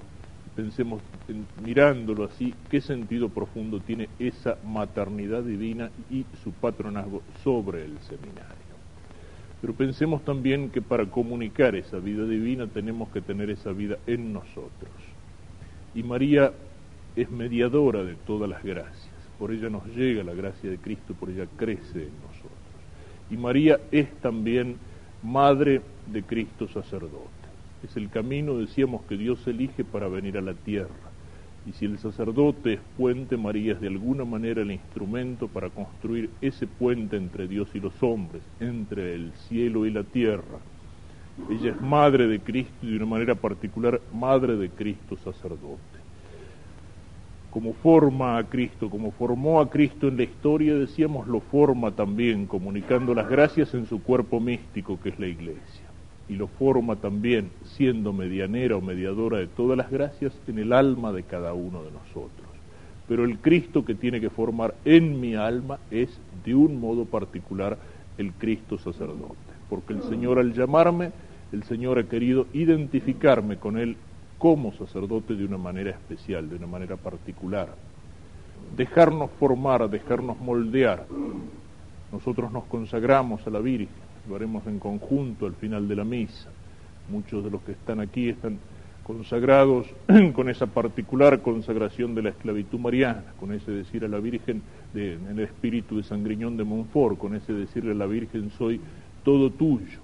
pensemos 0.56 1.00
en, 1.28 1.46
mirándolo 1.64 2.24
así, 2.24 2.52
qué 2.72 2.80
sentido 2.80 3.28
profundo 3.28 3.78
tiene 3.78 4.08
esa 4.18 4.58
maternidad 4.64 5.44
divina 5.44 5.92
y 6.10 6.24
su 6.42 6.50
patronazgo 6.50 7.22
sobre 7.44 7.84
el 7.84 7.96
seminario. 8.00 8.63
Pero 9.64 9.72
pensemos 9.72 10.22
también 10.26 10.68
que 10.68 10.82
para 10.82 11.06
comunicar 11.06 11.74
esa 11.74 11.98
vida 11.98 12.26
divina 12.26 12.66
tenemos 12.66 13.08
que 13.08 13.22
tener 13.22 13.48
esa 13.48 13.72
vida 13.72 13.96
en 14.06 14.30
nosotros. 14.30 14.92
Y 15.94 16.02
María 16.02 16.52
es 17.16 17.30
mediadora 17.30 18.04
de 18.04 18.14
todas 18.14 18.50
las 18.50 18.62
gracias. 18.62 19.14
Por 19.38 19.52
ella 19.52 19.70
nos 19.70 19.86
llega 19.86 20.22
la 20.22 20.34
gracia 20.34 20.68
de 20.68 20.76
Cristo, 20.76 21.14
por 21.14 21.30
ella 21.30 21.46
crece 21.56 22.02
en 22.02 22.12
nosotros. 22.20 22.52
Y 23.30 23.38
María 23.38 23.80
es 23.90 24.12
también 24.20 24.76
madre 25.22 25.80
de 26.12 26.22
Cristo 26.22 26.68
sacerdote. 26.68 27.30
Es 27.82 27.96
el 27.96 28.10
camino, 28.10 28.58
decíamos, 28.58 29.06
que 29.06 29.16
Dios 29.16 29.46
elige 29.46 29.82
para 29.82 30.08
venir 30.08 30.36
a 30.36 30.42
la 30.42 30.52
tierra. 30.52 31.03
Y 31.66 31.72
si 31.72 31.86
el 31.86 31.98
sacerdote 31.98 32.74
es 32.74 32.80
puente, 32.96 33.36
María 33.36 33.72
es 33.72 33.80
de 33.80 33.88
alguna 33.88 34.24
manera 34.24 34.62
el 34.62 34.70
instrumento 34.70 35.48
para 35.48 35.70
construir 35.70 36.30
ese 36.40 36.66
puente 36.66 37.16
entre 37.16 37.48
Dios 37.48 37.68
y 37.74 37.80
los 37.80 38.02
hombres, 38.02 38.42
entre 38.60 39.14
el 39.14 39.32
cielo 39.48 39.86
y 39.86 39.90
la 39.90 40.04
tierra. 40.04 40.58
Ella 41.50 41.70
es 41.70 41.80
madre 41.80 42.26
de 42.26 42.38
Cristo 42.40 42.74
y 42.82 42.90
de 42.90 42.96
una 42.96 43.06
manera 43.06 43.34
particular 43.34 44.00
madre 44.12 44.56
de 44.56 44.68
Cristo 44.68 45.16
sacerdote 45.16 45.94
como 47.54 47.72
forma 47.72 48.36
a 48.36 48.42
Cristo, 48.42 48.90
como 48.90 49.12
formó 49.12 49.60
a 49.60 49.70
Cristo 49.70 50.08
en 50.08 50.16
la 50.16 50.24
historia, 50.24 50.74
decíamos, 50.74 51.28
lo 51.28 51.38
forma 51.38 51.92
también, 51.92 52.46
comunicando 52.46 53.14
las 53.14 53.28
gracias 53.28 53.72
en 53.74 53.86
su 53.86 54.02
cuerpo 54.02 54.40
místico, 54.40 54.98
que 55.00 55.10
es 55.10 55.20
la 55.20 55.28
iglesia. 55.28 55.93
Y 56.28 56.34
lo 56.34 56.46
forma 56.46 56.96
también, 56.96 57.50
siendo 57.64 58.12
medianera 58.12 58.76
o 58.76 58.80
mediadora 58.80 59.38
de 59.38 59.46
todas 59.46 59.76
las 59.76 59.90
gracias, 59.90 60.32
en 60.48 60.58
el 60.58 60.72
alma 60.72 61.12
de 61.12 61.22
cada 61.22 61.52
uno 61.52 61.82
de 61.82 61.90
nosotros. 61.90 62.48
Pero 63.06 63.24
el 63.24 63.38
Cristo 63.38 63.84
que 63.84 63.94
tiene 63.94 64.20
que 64.20 64.30
formar 64.30 64.74
en 64.84 65.20
mi 65.20 65.34
alma 65.34 65.78
es, 65.90 66.08
de 66.44 66.54
un 66.54 66.80
modo 66.80 67.04
particular, 67.04 67.76
el 68.16 68.32
Cristo 68.32 68.78
sacerdote. 68.78 69.34
Porque 69.68 69.92
el 69.92 70.02
Señor 70.04 70.38
al 70.38 70.54
llamarme, 70.54 71.12
el 71.52 71.62
Señor 71.64 71.98
ha 71.98 72.04
querido 72.04 72.46
identificarme 72.52 73.58
con 73.58 73.78
Él 73.78 73.96
como 74.38 74.72
sacerdote 74.72 75.34
de 75.34 75.44
una 75.44 75.58
manera 75.58 75.90
especial, 75.90 76.48
de 76.48 76.56
una 76.56 76.66
manera 76.66 76.96
particular. 76.96 77.68
Dejarnos 78.76 79.30
formar, 79.38 79.88
dejarnos 79.88 80.38
moldear. 80.40 81.06
Nosotros 82.12 82.50
nos 82.52 82.64
consagramos 82.64 83.46
a 83.46 83.50
la 83.50 83.60
Virgen, 83.60 83.88
lo 84.28 84.36
haremos 84.36 84.66
en 84.66 84.78
conjunto 84.78 85.46
al 85.46 85.54
final 85.54 85.88
de 85.88 85.96
la 85.96 86.04
misa. 86.04 86.48
Muchos 87.10 87.44
de 87.44 87.50
los 87.50 87.62
que 87.62 87.72
están 87.72 88.00
aquí 88.00 88.28
están 88.28 88.58
consagrados 89.04 89.86
con 90.34 90.48
esa 90.48 90.66
particular 90.66 91.42
consagración 91.42 92.14
de 92.14 92.22
la 92.22 92.30
esclavitud 92.30 92.78
mariana, 92.78 93.24
con 93.38 93.52
ese 93.52 93.70
decir 93.70 94.04
a 94.04 94.08
la 94.08 94.18
Virgen 94.18 94.62
en 94.94 95.26
el 95.28 95.40
espíritu 95.40 95.96
de 95.96 96.04
San 96.04 96.24
Griñón 96.24 96.56
de 96.56 96.64
Montfort, 96.64 97.18
con 97.18 97.34
ese 97.34 97.52
decirle 97.52 97.92
a 97.92 97.94
la 97.94 98.06
Virgen 98.06 98.50
soy 98.56 98.80
todo 99.24 99.50
tuyo. 99.50 100.00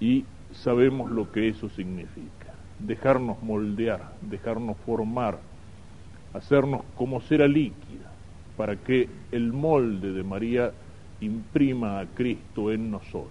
Y 0.00 0.24
sabemos 0.52 1.10
lo 1.10 1.30
que 1.30 1.48
eso 1.48 1.68
significa 1.70 2.40
dejarnos 2.86 3.42
moldear, 3.42 4.12
dejarnos 4.22 4.76
formar, 4.86 5.38
hacernos 6.34 6.82
como 6.96 7.20
cera 7.20 7.46
líquida, 7.46 8.10
para 8.56 8.76
que 8.76 9.08
el 9.32 9.52
molde 9.52 10.12
de 10.12 10.22
María 10.22 10.72
imprima 11.20 12.00
a 12.00 12.06
Cristo 12.06 12.70
en 12.70 12.90
nosotros. 12.90 13.30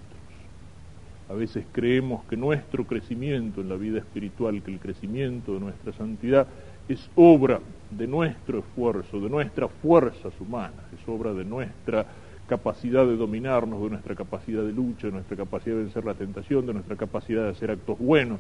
A 1.30 1.34
veces 1.34 1.66
creemos 1.72 2.24
que 2.26 2.36
nuestro 2.36 2.86
crecimiento 2.86 3.62
en 3.62 3.70
la 3.70 3.76
vida 3.76 4.00
espiritual, 4.00 4.64
que 4.64 4.72
el 4.72 4.80
crecimiento 4.80 5.54
de 5.54 5.60
nuestra 5.60 5.94
santidad 5.94 6.48
es 6.88 7.10
obra 7.16 7.60
de 7.92 8.08
nuestro 8.08 8.60
esfuerzo, 8.60 9.20
de 9.20 9.30
nuestras 9.30 9.70
fuerzas 9.82 10.34
humanas, 10.40 10.86
es 10.92 11.08
obra 11.08 11.34
de 11.34 11.46
nuestra 11.46 12.06
capacidad 12.48 13.06
de 13.06 13.16
dominarnos, 13.16 13.82
de 13.84 13.90
nuestra 13.92 14.16
capacidad 14.16 14.64
de 14.64 14.74
lucha, 14.74 15.08
de 15.08 15.14
nuestra 15.14 15.38
capacidad 15.38 15.76
de 15.76 15.84
vencer 15.84 16.04
la 16.04 16.16
tentación, 16.16 16.66
de 16.66 16.74
nuestra 16.74 16.96
capacidad 16.96 17.44
de 17.44 17.50
hacer 17.50 17.70
actos 17.70 18.00
buenos, 18.00 18.40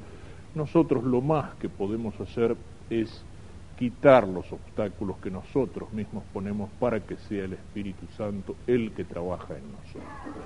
nosotros 0.56 1.03
lo 1.03 1.22
más 1.22 1.53
que 1.56 1.70
podemos 1.70 2.20
hacer 2.20 2.56
es 2.89 3.24
quitar 3.80 4.28
los 4.28 4.52
obstáculos 4.52 5.16
que 5.20 5.32
nosotros 5.32 5.94
mismos 5.94 6.26
ponemos 6.34 6.70
para 6.82 7.00
que 7.00 7.16
sea 7.16 7.46
el 7.46 7.54
Espíritu 7.54 8.06
Santo 8.18 8.58
el 8.68 8.92
que 8.92 9.06
trabaja 9.06 9.56
en 9.56 9.72
nosotros. 9.72 10.44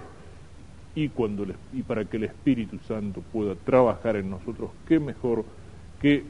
Y, 0.94 1.10
cuando 1.10 1.48
y 1.74 1.82
para 1.82 2.06
que 2.06 2.18
el 2.18 2.26
Espíritu 2.26 2.78
Santo 2.88 3.24
pueda 3.34 3.56
trabajar 3.56 4.18
en 4.18 4.30
nosotros, 4.30 4.70
qué 4.88 5.00
mejor 5.00 5.46
que 6.00 6.24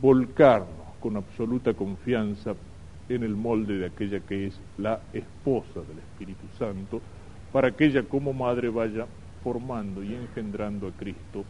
volcarnos 0.00 0.96
con 1.00 1.18
absoluta 1.18 1.74
confianza 1.74 2.54
en 3.10 3.24
el 3.24 3.36
molde 3.36 3.76
de 3.76 3.86
aquella 3.86 4.20
que 4.20 4.46
es 4.46 4.58
la 4.78 5.00
esposa 5.12 5.80
del 5.80 5.98
Espíritu 5.98 6.46
Santo, 6.58 7.02
para 7.52 7.72
que 7.72 7.84
ella 7.84 8.04
como 8.04 8.32
madre 8.32 8.70
vaya 8.70 9.06
formando 9.44 10.02
y 10.02 10.14
engendrando 10.14 10.88
a 10.88 10.92
Cristo 10.92 11.44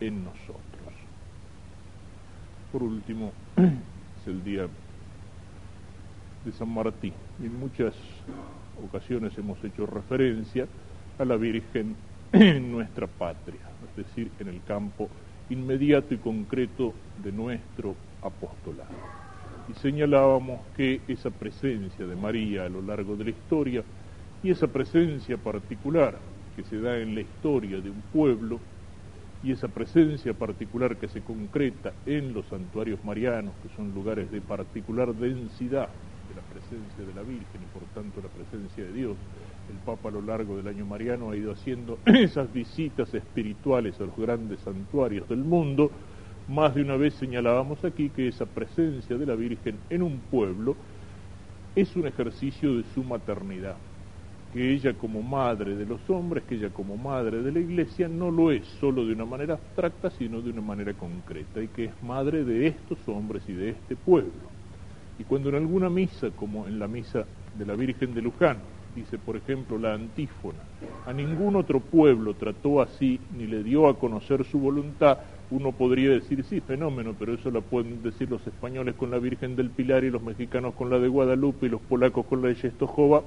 en 0.00 0.24
nosotros 0.24 0.74
por 2.74 2.82
último, 2.82 3.30
es 4.24 4.28
el 4.28 4.44
día 4.44 4.66
de 6.44 6.52
San 6.52 6.68
Martín. 6.68 7.12
En 7.42 7.58
muchas 7.58 7.94
ocasiones 8.82 9.36
hemos 9.36 9.62
hecho 9.64 9.86
referencia 9.86 10.66
a 11.18 11.24
la 11.24 11.36
Virgen 11.36 11.94
en 12.32 12.72
nuestra 12.72 13.06
patria, 13.06 13.60
es 13.90 14.04
decir, 14.04 14.30
en 14.40 14.48
el 14.48 14.62
campo 14.64 15.08
inmediato 15.50 16.14
y 16.14 16.18
concreto 16.18 16.94
de 17.22 17.32
nuestro 17.32 17.94
apostolado. 18.22 18.90
Y 19.68 19.74
señalábamos 19.80 20.60
que 20.76 21.00
esa 21.08 21.30
presencia 21.30 22.06
de 22.06 22.16
María 22.16 22.64
a 22.64 22.68
lo 22.68 22.82
largo 22.82 23.16
de 23.16 23.24
la 23.24 23.30
historia 23.30 23.82
y 24.42 24.50
esa 24.50 24.66
presencia 24.66 25.36
particular 25.36 26.18
que 26.56 26.64
se 26.64 26.80
da 26.80 26.98
en 26.98 27.14
la 27.14 27.20
historia 27.20 27.80
de 27.80 27.90
un 27.90 28.02
pueblo 28.12 28.60
y 29.44 29.52
esa 29.52 29.68
presencia 29.68 30.32
particular 30.32 30.96
que 30.96 31.06
se 31.06 31.20
concreta 31.20 31.92
en 32.06 32.32
los 32.32 32.46
santuarios 32.46 33.04
marianos, 33.04 33.52
que 33.62 33.68
son 33.76 33.92
lugares 33.92 34.30
de 34.32 34.40
particular 34.40 35.14
densidad 35.14 35.88
de 36.28 36.34
la 36.34 36.40
presencia 36.50 37.04
de 37.04 37.14
la 37.14 37.20
Virgen 37.20 37.60
y 37.60 37.78
por 37.78 37.82
tanto 37.94 38.22
la 38.22 38.28
presencia 38.28 38.84
de 38.84 38.92
Dios. 38.94 39.16
El 39.70 39.76
Papa 39.84 40.08
a 40.08 40.12
lo 40.12 40.22
largo 40.22 40.56
del 40.56 40.68
año 40.68 40.86
mariano 40.86 41.30
ha 41.30 41.36
ido 41.36 41.52
haciendo 41.52 41.98
esas 42.06 42.50
visitas 42.54 43.12
espirituales 43.12 44.00
a 44.00 44.04
los 44.04 44.16
grandes 44.16 44.60
santuarios 44.60 45.28
del 45.28 45.44
mundo. 45.44 45.90
Más 46.48 46.74
de 46.74 46.82
una 46.82 46.96
vez 46.96 47.12
señalábamos 47.14 47.84
aquí 47.84 48.08
que 48.08 48.28
esa 48.28 48.46
presencia 48.46 49.18
de 49.18 49.26
la 49.26 49.34
Virgen 49.34 49.76
en 49.90 50.02
un 50.02 50.20
pueblo 50.30 50.74
es 51.76 51.94
un 51.96 52.06
ejercicio 52.06 52.78
de 52.78 52.84
su 52.94 53.04
maternidad 53.04 53.76
que 54.54 54.72
ella 54.72 54.94
como 54.94 55.20
madre 55.20 55.74
de 55.74 55.84
los 55.84 56.08
hombres, 56.08 56.44
que 56.44 56.54
ella 56.54 56.70
como 56.70 56.96
madre 56.96 57.42
de 57.42 57.50
la 57.50 57.58
iglesia, 57.58 58.06
no 58.06 58.30
lo 58.30 58.52
es 58.52 58.64
solo 58.78 59.04
de 59.04 59.12
una 59.12 59.24
manera 59.24 59.54
abstracta, 59.54 60.10
sino 60.10 60.40
de 60.40 60.50
una 60.50 60.60
manera 60.60 60.94
concreta, 60.94 61.60
y 61.60 61.66
que 61.66 61.86
es 61.86 62.02
madre 62.04 62.44
de 62.44 62.68
estos 62.68 62.98
hombres 63.08 63.42
y 63.48 63.52
de 63.52 63.70
este 63.70 63.96
pueblo. 63.96 64.30
Y 65.18 65.24
cuando 65.24 65.48
en 65.48 65.56
alguna 65.56 65.90
misa, 65.90 66.30
como 66.30 66.68
en 66.68 66.78
la 66.78 66.86
misa 66.86 67.24
de 67.58 67.66
la 67.66 67.74
Virgen 67.74 68.14
de 68.14 68.22
Luján, 68.22 68.58
dice 68.94 69.18
por 69.18 69.36
ejemplo 69.36 69.76
la 69.76 69.94
antífona, 69.94 70.60
a 71.04 71.12
ningún 71.12 71.56
otro 71.56 71.80
pueblo 71.80 72.34
trató 72.34 72.80
así 72.80 73.18
ni 73.36 73.48
le 73.48 73.64
dio 73.64 73.88
a 73.88 73.98
conocer 73.98 74.44
su 74.44 74.60
voluntad, 74.60 75.18
uno 75.50 75.72
podría 75.72 76.10
decir, 76.10 76.44
sí, 76.44 76.60
fenómeno, 76.60 77.12
pero 77.18 77.34
eso 77.34 77.50
lo 77.50 77.60
pueden 77.60 78.02
decir 78.04 78.30
los 78.30 78.46
españoles 78.46 78.94
con 78.94 79.10
la 79.10 79.18
Virgen 79.18 79.56
del 79.56 79.70
Pilar 79.70 80.04
y 80.04 80.10
los 80.10 80.22
mexicanos 80.22 80.74
con 80.74 80.90
la 80.90 81.00
de 81.00 81.08
Guadalupe 81.08 81.66
y 81.66 81.70
los 81.70 81.80
polacos 81.80 82.24
con 82.26 82.40
la 82.40 82.48
de 82.48 82.54
Yestojova, 82.54 83.22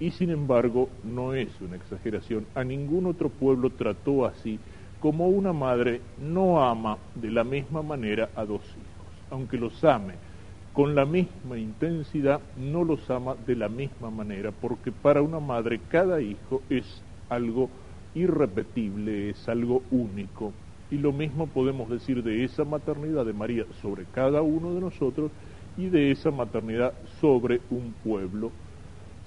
Y 0.00 0.10
sin 0.12 0.30
embargo, 0.30 0.88
no 1.04 1.34
es 1.34 1.60
una 1.60 1.76
exageración. 1.76 2.46
A 2.54 2.64
ningún 2.64 3.06
otro 3.06 3.28
pueblo 3.28 3.70
trató 3.70 4.24
así 4.24 4.58
como 4.98 5.28
una 5.28 5.52
madre 5.52 6.00
no 6.18 6.62
ama 6.62 6.98
de 7.14 7.30
la 7.30 7.44
misma 7.44 7.82
manera 7.82 8.30
a 8.34 8.44
dos 8.44 8.62
hijos. 8.76 9.06
Aunque 9.30 9.58
los 9.58 9.84
ame 9.84 10.14
con 10.72 10.94
la 10.94 11.04
misma 11.04 11.58
intensidad, 11.58 12.40
no 12.56 12.82
los 12.84 13.10
ama 13.10 13.36
de 13.46 13.56
la 13.56 13.68
misma 13.68 14.10
manera, 14.10 14.52
porque 14.52 14.90
para 14.90 15.20
una 15.20 15.40
madre 15.40 15.80
cada 15.88 16.22
hijo 16.22 16.62
es 16.70 17.02
algo 17.28 17.68
irrepetible, 18.14 19.30
es 19.30 19.48
algo 19.48 19.82
único. 19.90 20.52
Y 20.90 20.96
lo 20.96 21.12
mismo 21.12 21.46
podemos 21.46 21.90
decir 21.90 22.22
de 22.22 22.44
esa 22.44 22.64
maternidad 22.64 23.26
de 23.26 23.32
María 23.32 23.64
sobre 23.82 24.06
cada 24.06 24.42
uno 24.42 24.74
de 24.74 24.80
nosotros 24.80 25.30
y 25.76 25.88
de 25.88 26.10
esa 26.10 26.30
maternidad 26.30 26.94
sobre 27.20 27.60
un 27.70 27.92
pueblo. 28.02 28.50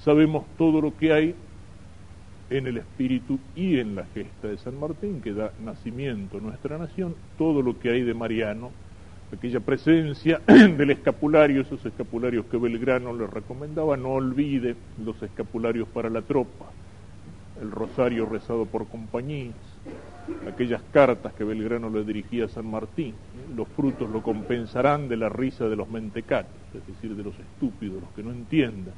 Sabemos 0.04 0.44
todo 0.58 0.82
lo 0.82 0.98
que 0.98 1.14
hay 1.14 1.36
en 2.50 2.68
el 2.68 2.78
espíritu 2.78 3.40
y 3.56 3.80
en 3.80 3.96
la 3.96 4.06
gesta 4.14 4.50
de 4.50 4.58
San 4.58 4.78
Martín, 4.78 5.22
que 5.22 5.34
da 5.34 5.54
nacimiento 5.64 6.38
a 6.38 6.42
nuestra 6.42 6.78
nación, 6.78 7.16
todo 7.38 7.62
lo 7.62 7.80
que 7.80 7.90
hay 7.92 8.02
de 8.02 8.14
Mariano, 8.14 8.72
aquella 9.32 9.62
presencia 9.62 10.42
del 10.48 10.92
escapulario, 10.92 11.62
esos 11.62 11.86
escapularios 11.86 12.46
que 12.48 12.58
Belgrano 12.58 13.14
le 13.14 13.28
recomendaba, 13.28 13.96
no 13.96 14.10
olvide 14.10 14.76
los 15.04 15.24
escapularios 15.24 15.88
para 15.88 16.10
la 16.10 16.22
tropa, 16.22 16.66
el 17.62 17.72
rosario 17.72 18.26
rezado 18.26 18.66
por 18.66 18.88
compañías, 18.90 19.56
aquellas 20.52 20.82
cartas 20.92 21.34
que 21.34 21.46
Belgrano 21.46 21.90
le 21.90 22.04
dirigía 22.04 22.46
a 22.46 22.50
San 22.50 22.70
Martín, 22.70 23.14
los 23.56 23.70
frutos 23.70 24.10
lo 24.10 24.22
compensarán 24.22 25.08
de 25.08 25.16
la 25.16 25.30
risa 25.30 25.70
de 25.70 25.78
los 25.78 25.90
mentecatos, 25.90 26.52
es 26.76 26.86
decir, 26.86 27.16
de 27.16 27.24
los 27.24 27.40
estúpidos, 27.40 28.02
los 28.02 28.12
que 28.12 28.22
no 28.22 28.32
entiendan, 28.32 28.94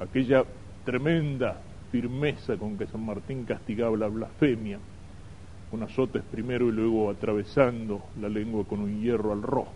aquella 0.00 0.44
tremenda 0.84 1.60
firmeza 1.92 2.56
con 2.56 2.78
que 2.78 2.86
San 2.86 3.04
Martín 3.04 3.44
castigaba 3.44 3.96
la 3.96 4.08
blasfemia, 4.08 4.78
con 5.70 5.82
azotes 5.82 6.22
primero 6.22 6.68
y 6.68 6.72
luego 6.72 7.10
atravesando 7.10 8.02
la 8.20 8.28
lengua 8.28 8.64
con 8.64 8.80
un 8.80 9.00
hierro 9.00 9.32
al 9.32 9.42
rojo. 9.42 9.72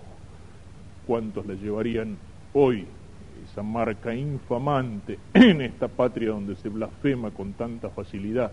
¿Cuántos 1.07 1.47
le 1.47 1.57
llevarían 1.57 2.16
hoy 2.54 2.87
esa 3.45 3.62
marca 3.62 4.14
infamante 4.14 5.19
en 5.35 5.61
esta 5.61 5.88
patria 5.88 6.31
donde 6.31 6.57
se 6.57 6.69
blasfema 6.69 7.31
con 7.31 7.52
tanta 7.52 7.90
facilidad 7.90 8.52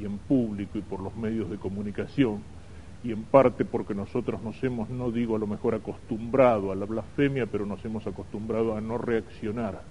y 0.00 0.06
en 0.06 0.18
público 0.18 0.78
y 0.78 0.82
por 0.82 1.00
los 1.00 1.14
medios 1.16 1.50
de 1.50 1.58
comunicación? 1.58 2.42
Y 3.04 3.12
en 3.12 3.24
parte 3.24 3.66
porque 3.66 3.94
nosotros 3.94 4.42
nos 4.42 4.62
hemos, 4.64 4.88
no 4.88 5.10
digo 5.10 5.36
a 5.36 5.38
lo 5.38 5.46
mejor 5.46 5.74
acostumbrado 5.74 6.72
a 6.72 6.74
la 6.74 6.86
blasfemia, 6.86 7.44
pero 7.44 7.66
nos 7.66 7.84
hemos 7.84 8.06
acostumbrado 8.06 8.74
a 8.74 8.80
no 8.80 8.96
reaccionar 8.96 9.82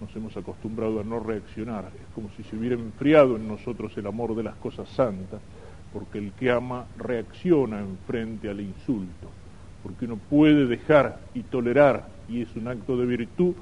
nos 0.00 0.14
hemos 0.16 0.36
acostumbrado 0.36 1.00
a 1.00 1.04
no 1.04 1.20
reaccionar. 1.20 1.86
Es 1.94 2.14
como 2.14 2.28
si 2.36 2.42
se 2.44 2.56
hubiera 2.56 2.74
enfriado 2.74 3.36
en 3.36 3.46
nosotros 3.46 3.96
el 3.96 4.06
amor 4.06 4.34
de 4.34 4.42
las 4.42 4.56
cosas 4.56 4.88
santas, 4.88 5.40
porque 5.92 6.18
el 6.18 6.32
que 6.32 6.50
ama 6.50 6.86
reacciona 6.98 7.80
en 7.80 7.96
frente 8.06 8.48
al 8.50 8.60
insulto, 8.60 9.30
porque 9.82 10.06
uno 10.06 10.16
puede 10.16 10.66
dejar 10.66 11.20
y 11.34 11.42
tolerar, 11.42 12.08
y 12.28 12.42
es 12.42 12.54
un 12.56 12.68
acto 12.68 12.96
de 12.96 13.06
virtud, 13.06 13.54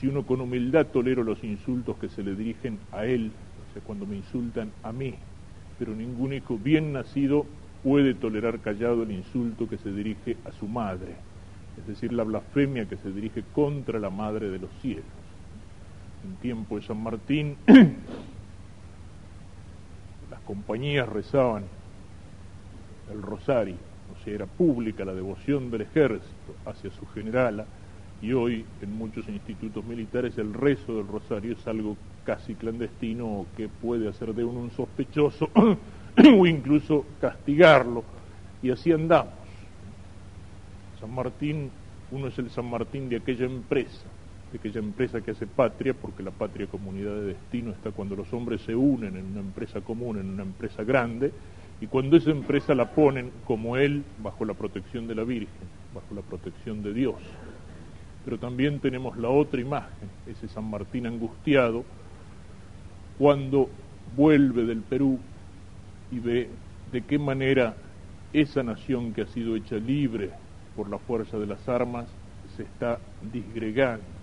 si 0.00 0.08
uno 0.08 0.24
con 0.24 0.40
humildad 0.40 0.86
tolera 0.86 1.22
los 1.22 1.42
insultos 1.44 1.96
que 1.98 2.08
se 2.08 2.22
le 2.22 2.34
dirigen 2.34 2.78
a 2.92 3.06
él, 3.06 3.30
o 3.70 3.72
sea, 3.72 3.82
cuando 3.82 4.04
me 4.04 4.16
insultan 4.16 4.72
a 4.82 4.92
mí, 4.92 5.14
pero 5.78 5.94
ningún 5.94 6.32
hijo 6.32 6.58
bien 6.58 6.92
nacido 6.92 7.46
puede 7.82 8.14
tolerar 8.14 8.58
callado 8.58 9.04
el 9.04 9.12
insulto 9.12 9.68
que 9.68 9.78
se 9.78 9.92
dirige 9.92 10.36
a 10.44 10.52
su 10.52 10.66
madre, 10.66 11.14
es 11.78 11.86
decir, 11.86 12.12
la 12.12 12.24
blasfemia 12.24 12.86
que 12.86 12.96
se 12.96 13.12
dirige 13.12 13.44
contra 13.54 14.00
la 14.00 14.10
madre 14.10 14.48
de 14.50 14.58
los 14.58 14.70
cielos 14.82 15.25
en 16.26 16.36
tiempo 16.36 16.76
de 16.76 16.82
San 16.82 17.02
Martín, 17.02 17.56
las 20.30 20.40
compañías 20.40 21.08
rezaban 21.08 21.64
el 23.10 23.22
rosario, 23.22 23.76
o 24.12 24.24
sea, 24.24 24.34
era 24.34 24.46
pública 24.46 25.04
la 25.04 25.14
devoción 25.14 25.70
del 25.70 25.82
ejército 25.82 26.54
hacia 26.64 26.90
su 26.90 27.06
generala, 27.06 27.64
y 28.20 28.32
hoy 28.32 28.64
en 28.82 28.96
muchos 28.96 29.28
institutos 29.28 29.84
militares 29.84 30.36
el 30.38 30.52
rezo 30.54 30.96
del 30.96 31.06
rosario 31.06 31.52
es 31.52 31.68
algo 31.68 31.96
casi 32.24 32.54
clandestino 32.54 33.26
o 33.26 33.46
que 33.56 33.68
puede 33.68 34.08
hacer 34.08 34.34
de 34.34 34.42
uno 34.42 34.60
un 34.60 34.70
sospechoso 34.70 35.50
o 35.54 36.46
incluso 36.46 37.04
castigarlo, 37.20 38.02
y 38.62 38.70
así 38.70 38.90
andamos. 38.90 39.34
San 40.98 41.14
Martín, 41.14 41.70
uno 42.10 42.28
es 42.28 42.38
el 42.38 42.50
San 42.50 42.68
Martín 42.68 43.08
de 43.08 43.16
aquella 43.16 43.46
empresa, 43.46 44.06
de 44.52 44.58
aquella 44.58 44.80
empresa 44.80 45.20
que 45.20 45.32
hace 45.32 45.46
patria, 45.46 45.94
porque 45.94 46.22
la 46.22 46.30
patria 46.30 46.66
comunidad 46.66 47.14
de 47.14 47.34
destino 47.34 47.72
está 47.72 47.90
cuando 47.90 48.14
los 48.14 48.32
hombres 48.32 48.60
se 48.62 48.74
unen 48.74 49.16
en 49.16 49.26
una 49.26 49.40
empresa 49.40 49.80
común, 49.80 50.18
en 50.18 50.28
una 50.30 50.42
empresa 50.42 50.84
grande, 50.84 51.32
y 51.80 51.86
cuando 51.86 52.16
esa 52.16 52.30
empresa 52.30 52.74
la 52.74 52.90
ponen 52.90 53.30
como 53.44 53.76
él 53.76 54.02
bajo 54.22 54.44
la 54.44 54.54
protección 54.54 55.06
de 55.06 55.14
la 55.14 55.24
Virgen, 55.24 55.68
bajo 55.94 56.14
la 56.14 56.22
protección 56.22 56.82
de 56.82 56.94
Dios. 56.94 57.16
Pero 58.24 58.38
también 58.38 58.80
tenemos 58.80 59.16
la 59.18 59.28
otra 59.28 59.60
imagen, 59.60 60.08
ese 60.26 60.48
San 60.48 60.64
Martín 60.70 61.06
angustiado, 61.06 61.84
cuando 63.18 63.68
vuelve 64.16 64.64
del 64.64 64.80
Perú 64.80 65.18
y 66.12 66.18
ve 66.18 66.48
de 66.92 67.02
qué 67.02 67.18
manera 67.18 67.74
esa 68.32 68.62
nación 68.62 69.12
que 69.12 69.22
ha 69.22 69.26
sido 69.26 69.56
hecha 69.56 69.76
libre 69.76 70.30
por 70.76 70.88
la 70.88 70.98
fuerza 70.98 71.38
de 71.38 71.46
las 71.46 71.68
armas 71.68 72.06
se 72.56 72.62
está 72.62 72.98
disgregando 73.32 74.15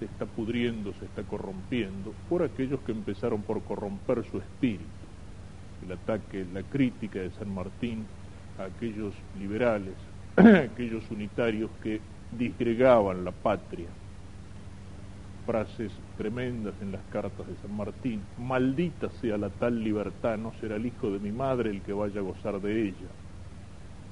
se 0.00 0.06
está 0.06 0.24
pudriendo, 0.24 0.92
se 0.94 1.04
está 1.04 1.22
corrompiendo, 1.22 2.12
por 2.28 2.42
aquellos 2.42 2.80
que 2.80 2.92
empezaron 2.92 3.42
por 3.42 3.62
corromper 3.62 4.24
su 4.30 4.38
espíritu. 4.38 4.84
El 5.84 5.92
ataque, 5.92 6.46
la 6.52 6.62
crítica 6.62 7.20
de 7.20 7.30
San 7.32 7.54
Martín 7.54 8.06
a 8.58 8.64
aquellos 8.64 9.14
liberales, 9.38 9.94
aquellos 10.36 11.08
unitarios 11.10 11.70
que 11.82 12.00
disgregaban 12.36 13.24
la 13.24 13.32
patria. 13.32 13.88
Frases 15.44 15.92
tremendas 16.16 16.74
en 16.80 16.92
las 16.92 17.02
cartas 17.12 17.46
de 17.46 17.56
San 17.56 17.76
Martín. 17.76 18.22
Maldita 18.38 19.10
sea 19.20 19.36
la 19.36 19.50
tal 19.50 19.82
libertad, 19.82 20.38
no 20.38 20.52
será 20.60 20.76
el 20.76 20.86
hijo 20.86 21.10
de 21.10 21.18
mi 21.18 21.32
madre 21.32 21.70
el 21.70 21.82
que 21.82 21.92
vaya 21.92 22.20
a 22.20 22.24
gozar 22.24 22.60
de 22.60 22.82
ella. 22.88 23.10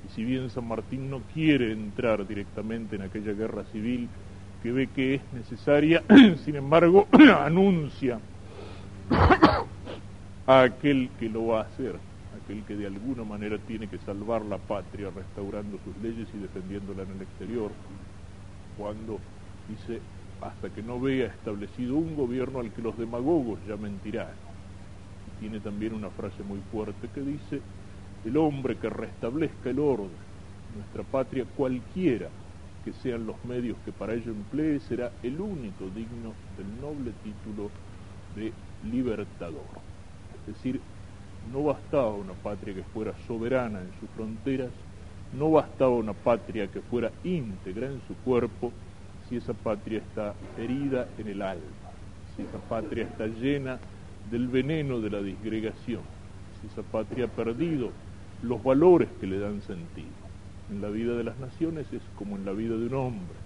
Y 0.07 0.15
si 0.15 0.25
bien 0.25 0.51
San 0.51 0.69
Martín 0.69 1.11
no 1.11 1.21
quiere 1.33 1.73
entrar 1.73 2.27
directamente 2.27 2.97
en 2.97 3.03
aquella 3.03 3.33
guerra 3.33 3.65
civil, 3.73 4.09
que 4.63 4.73
ve 4.73 4.89
que 4.89 5.15
es 5.17 5.23
necesaria, 5.33 6.03
sin 6.45 6.57
embargo, 6.57 7.07
anuncia 7.41 8.19
a 10.47 10.63
aquel 10.63 11.11
que 11.19 11.29
lo 11.29 11.47
va 11.49 11.61
a 11.61 11.65
hacer, 11.65 11.97
aquel 12.43 12.63
que 12.65 12.75
de 12.75 12.87
alguna 12.87 13.25
manera 13.25 13.59
tiene 13.59 13.87
que 13.89 13.99
salvar 13.99 14.43
la 14.45 14.59
patria, 14.59 15.11
restaurando 15.15 15.79
sus 15.85 15.97
leyes 16.03 16.29
y 16.35 16.39
defendiéndola 16.39 17.03
en 17.03 17.11
el 17.11 17.23
exterior, 17.23 17.71
cuando 18.77 19.19
dice, 19.69 20.01
hasta 20.41 20.71
que 20.71 20.83
no 20.83 21.01
vea 21.01 21.27
establecido 21.27 21.97
un 21.97 22.17
gobierno 22.17 22.61
al 22.61 22.71
que 22.73 22.83
los 22.83 22.97
demagogos 22.97 23.59
llamen 23.67 23.99
tirano. 24.03 24.49
Y 25.27 25.41
tiene 25.41 25.61
también 25.61 25.95
una 25.95 26.11
frase 26.11 26.43
muy 26.43 26.61
fuerte 26.73 27.09
que 27.15 27.21
dice, 27.21 27.61
el 28.25 28.37
hombre 28.37 28.77
que 28.77 28.89
restablezca 28.89 29.71
el 29.71 29.79
orden, 29.79 30.11
nuestra 30.77 31.03
patria 31.03 31.45
cualquiera 31.57 32.29
que 32.85 32.93
sean 32.93 33.27
los 33.27 33.43
medios 33.45 33.77
que 33.85 33.93
para 33.93 34.15
ello 34.15 34.31
emplee, 34.33 34.81
será 34.81 35.13
el 35.23 35.41
único 35.41 35.85
digno 35.95 36.35
del 36.57 36.81
noble 36.81 37.13
título 37.23 37.71
de 38.37 38.53
libertador. 38.91 39.67
Es 40.41 40.55
decir, 40.55 40.81
no 41.53 41.65
bastaba 41.65 42.13
una 42.13 42.35
patria 42.35 42.75
que 42.75 42.83
fuera 42.83 43.13
soberana 43.27 43.81
en 43.81 43.91
sus 44.01 44.09
fronteras, 44.11 44.71
no 45.39 45.51
bastaba 45.51 45.91
una 45.91 46.13
patria 46.13 46.67
que 46.69 46.81
fuera 46.81 47.11
íntegra 47.25 47.87
en 47.87 48.01
su 48.07 48.15
cuerpo, 48.25 48.73
si 49.29 49.37
esa 49.37 49.53
patria 49.53 49.99
está 49.99 50.35
herida 50.57 51.07
en 51.19 51.29
el 51.29 51.43
alma, 51.43 51.65
si 52.35 52.43
esa 52.43 52.59
patria 52.69 53.05
está 53.05 53.27
llena 53.27 53.79
del 54.31 54.49
veneno 54.49 55.01
de 55.01 55.11
la 55.11 55.21
disgregación, 55.21 56.01
si 56.61 56.67
esa 56.69 56.83
patria 56.83 57.27
ha 57.27 57.29
perdido 57.29 57.91
los 58.43 58.63
valores 58.63 59.09
que 59.21 59.27
le 59.27 59.39
dan 59.39 59.61
sentido 59.63 60.28
en 60.71 60.83
la 60.83 60.89
vida 60.89 61.15
de 61.15 61.25
las 61.25 61.39
naciones 61.39 61.87
es 61.93 62.03
como 62.17 62.37
en 62.37 62.45
la 62.45 62.53
vida 62.53 62.77
de 62.77 62.87
un 62.87 62.95
hombre, 62.95 63.37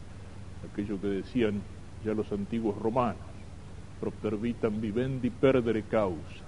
aquello 0.71 1.01
que 1.01 1.09
decían 1.09 1.63
ya 2.05 2.15
los 2.15 2.31
antiguos 2.33 2.77
romanos, 2.79 3.21
propter 4.01 4.37
vitam 4.37 4.81
vivendi 4.81 5.31
perdere 5.31 5.83
causa, 5.85 6.45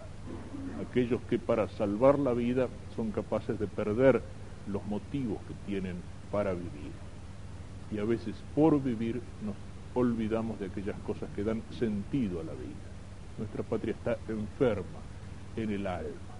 aquellos 0.83 1.21
que 1.23 1.39
para 1.39 1.69
salvar 1.69 2.19
la 2.19 2.33
vida 2.33 2.69
son 2.97 3.13
capaces 3.13 3.59
de 3.59 3.67
perder 3.67 4.23
los 4.67 4.85
motivos 4.87 5.39
que 5.47 5.55
tienen 5.67 5.97
para 6.33 6.53
vivir. 6.53 6.93
Y 7.93 7.99
a 7.99 8.05
veces 8.05 8.35
por 8.55 8.83
vivir 8.83 9.21
nos 9.45 9.55
olvidamos 9.95 10.59
de 10.59 10.67
aquellas 10.67 10.99
cosas 11.01 11.29
que 11.37 11.45
dan 11.45 11.63
sentido 11.79 12.41
a 12.41 12.45
la 12.45 12.53
vida. 12.53 12.85
Nuestra 13.39 13.63
patria 13.63 13.95
está 13.95 14.17
enferma 14.29 15.01
en 15.57 15.71
el 15.71 15.87
alma 15.87 16.35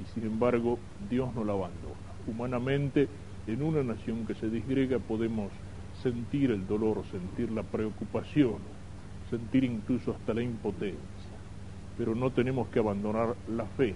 y 0.00 0.04
sin 0.14 0.24
embargo 0.24 0.78
Dios 1.08 1.32
no 1.34 1.44
la 1.44 1.52
abandona. 1.52 1.94
Humanamente 2.26 3.08
en 3.52 3.62
una 3.62 3.82
nación 3.82 4.26
que 4.26 4.34
se 4.34 4.48
disgrega 4.48 4.98
podemos 4.98 5.50
sentir 6.02 6.50
el 6.50 6.66
dolor, 6.66 7.02
sentir 7.10 7.50
la 7.50 7.62
preocupación, 7.62 8.56
sentir 9.28 9.64
incluso 9.64 10.12
hasta 10.12 10.34
la 10.34 10.42
impotencia, 10.42 10.98
pero 11.98 12.14
no 12.14 12.30
tenemos 12.30 12.68
que 12.68 12.78
abandonar 12.78 13.34
la 13.48 13.64
fe. 13.64 13.94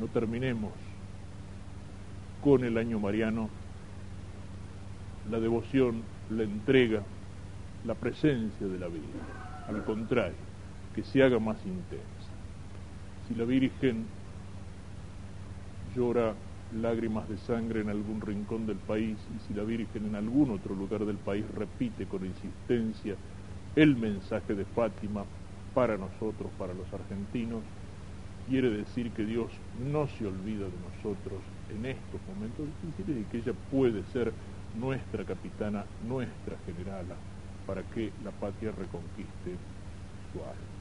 No 0.00 0.06
terminemos 0.06 0.72
con 2.42 2.64
el 2.64 2.78
año 2.78 3.00
mariano 3.00 3.48
la 5.30 5.40
devoción, 5.40 6.02
la 6.30 6.44
entrega, 6.44 7.02
la 7.84 7.94
presencia 7.94 8.66
de 8.66 8.78
la 8.78 8.86
Virgen. 8.86 9.20
Al 9.66 9.84
contrario, 9.84 10.36
que 10.94 11.02
se 11.02 11.22
haga 11.22 11.38
más 11.38 11.58
intensa. 11.66 12.04
Si 13.26 13.34
la 13.34 13.44
Virgen 13.44 14.06
llora 15.94 16.34
lágrimas 16.70 17.28
de 17.28 17.38
sangre 17.38 17.80
en 17.80 17.88
algún 17.88 18.20
rincón 18.20 18.66
del 18.66 18.78
país 18.80 19.18
y 19.30 19.38
si 19.40 19.54
la 19.54 19.64
Virgen 19.64 20.06
en 20.06 20.14
algún 20.14 20.50
otro 20.50 20.74
lugar 20.74 21.04
del 21.06 21.18
país 21.18 21.46
repite 21.48 22.06
con 22.06 22.24
insistencia 22.24 23.16
el 23.74 23.96
mensaje 23.96 24.54
de 24.54 24.64
Fátima 24.66 25.26
para 25.72 25.96
nosotros, 25.96 26.52
para 26.54 26.74
los 26.74 26.92
argentinos, 26.92 27.64
quiere 28.46 28.70
decir 28.70 29.12
que 29.12 29.24
Dios 29.24 29.52
no 29.72 30.08
se 30.08 30.26
olvida 30.26 30.70
de 30.70 30.78
nosotros 30.78 31.44
en 31.68 31.86
estos 31.86 32.20
momentos 32.26 32.68
difíciles 32.80 33.18
y 33.22 33.26
que 33.26 33.38
ella 33.38 33.54
puede 33.54 34.04
ser 34.04 34.34
nuestra 34.72 35.24
capitana, 35.24 35.86
nuestra 35.98 36.58
generala, 36.58 37.22
para 37.64 37.84
que 37.84 38.14
la 38.18 38.32
patria 38.32 38.72
reconquiste 38.72 39.60
su 40.32 40.44
alma. 40.44 40.77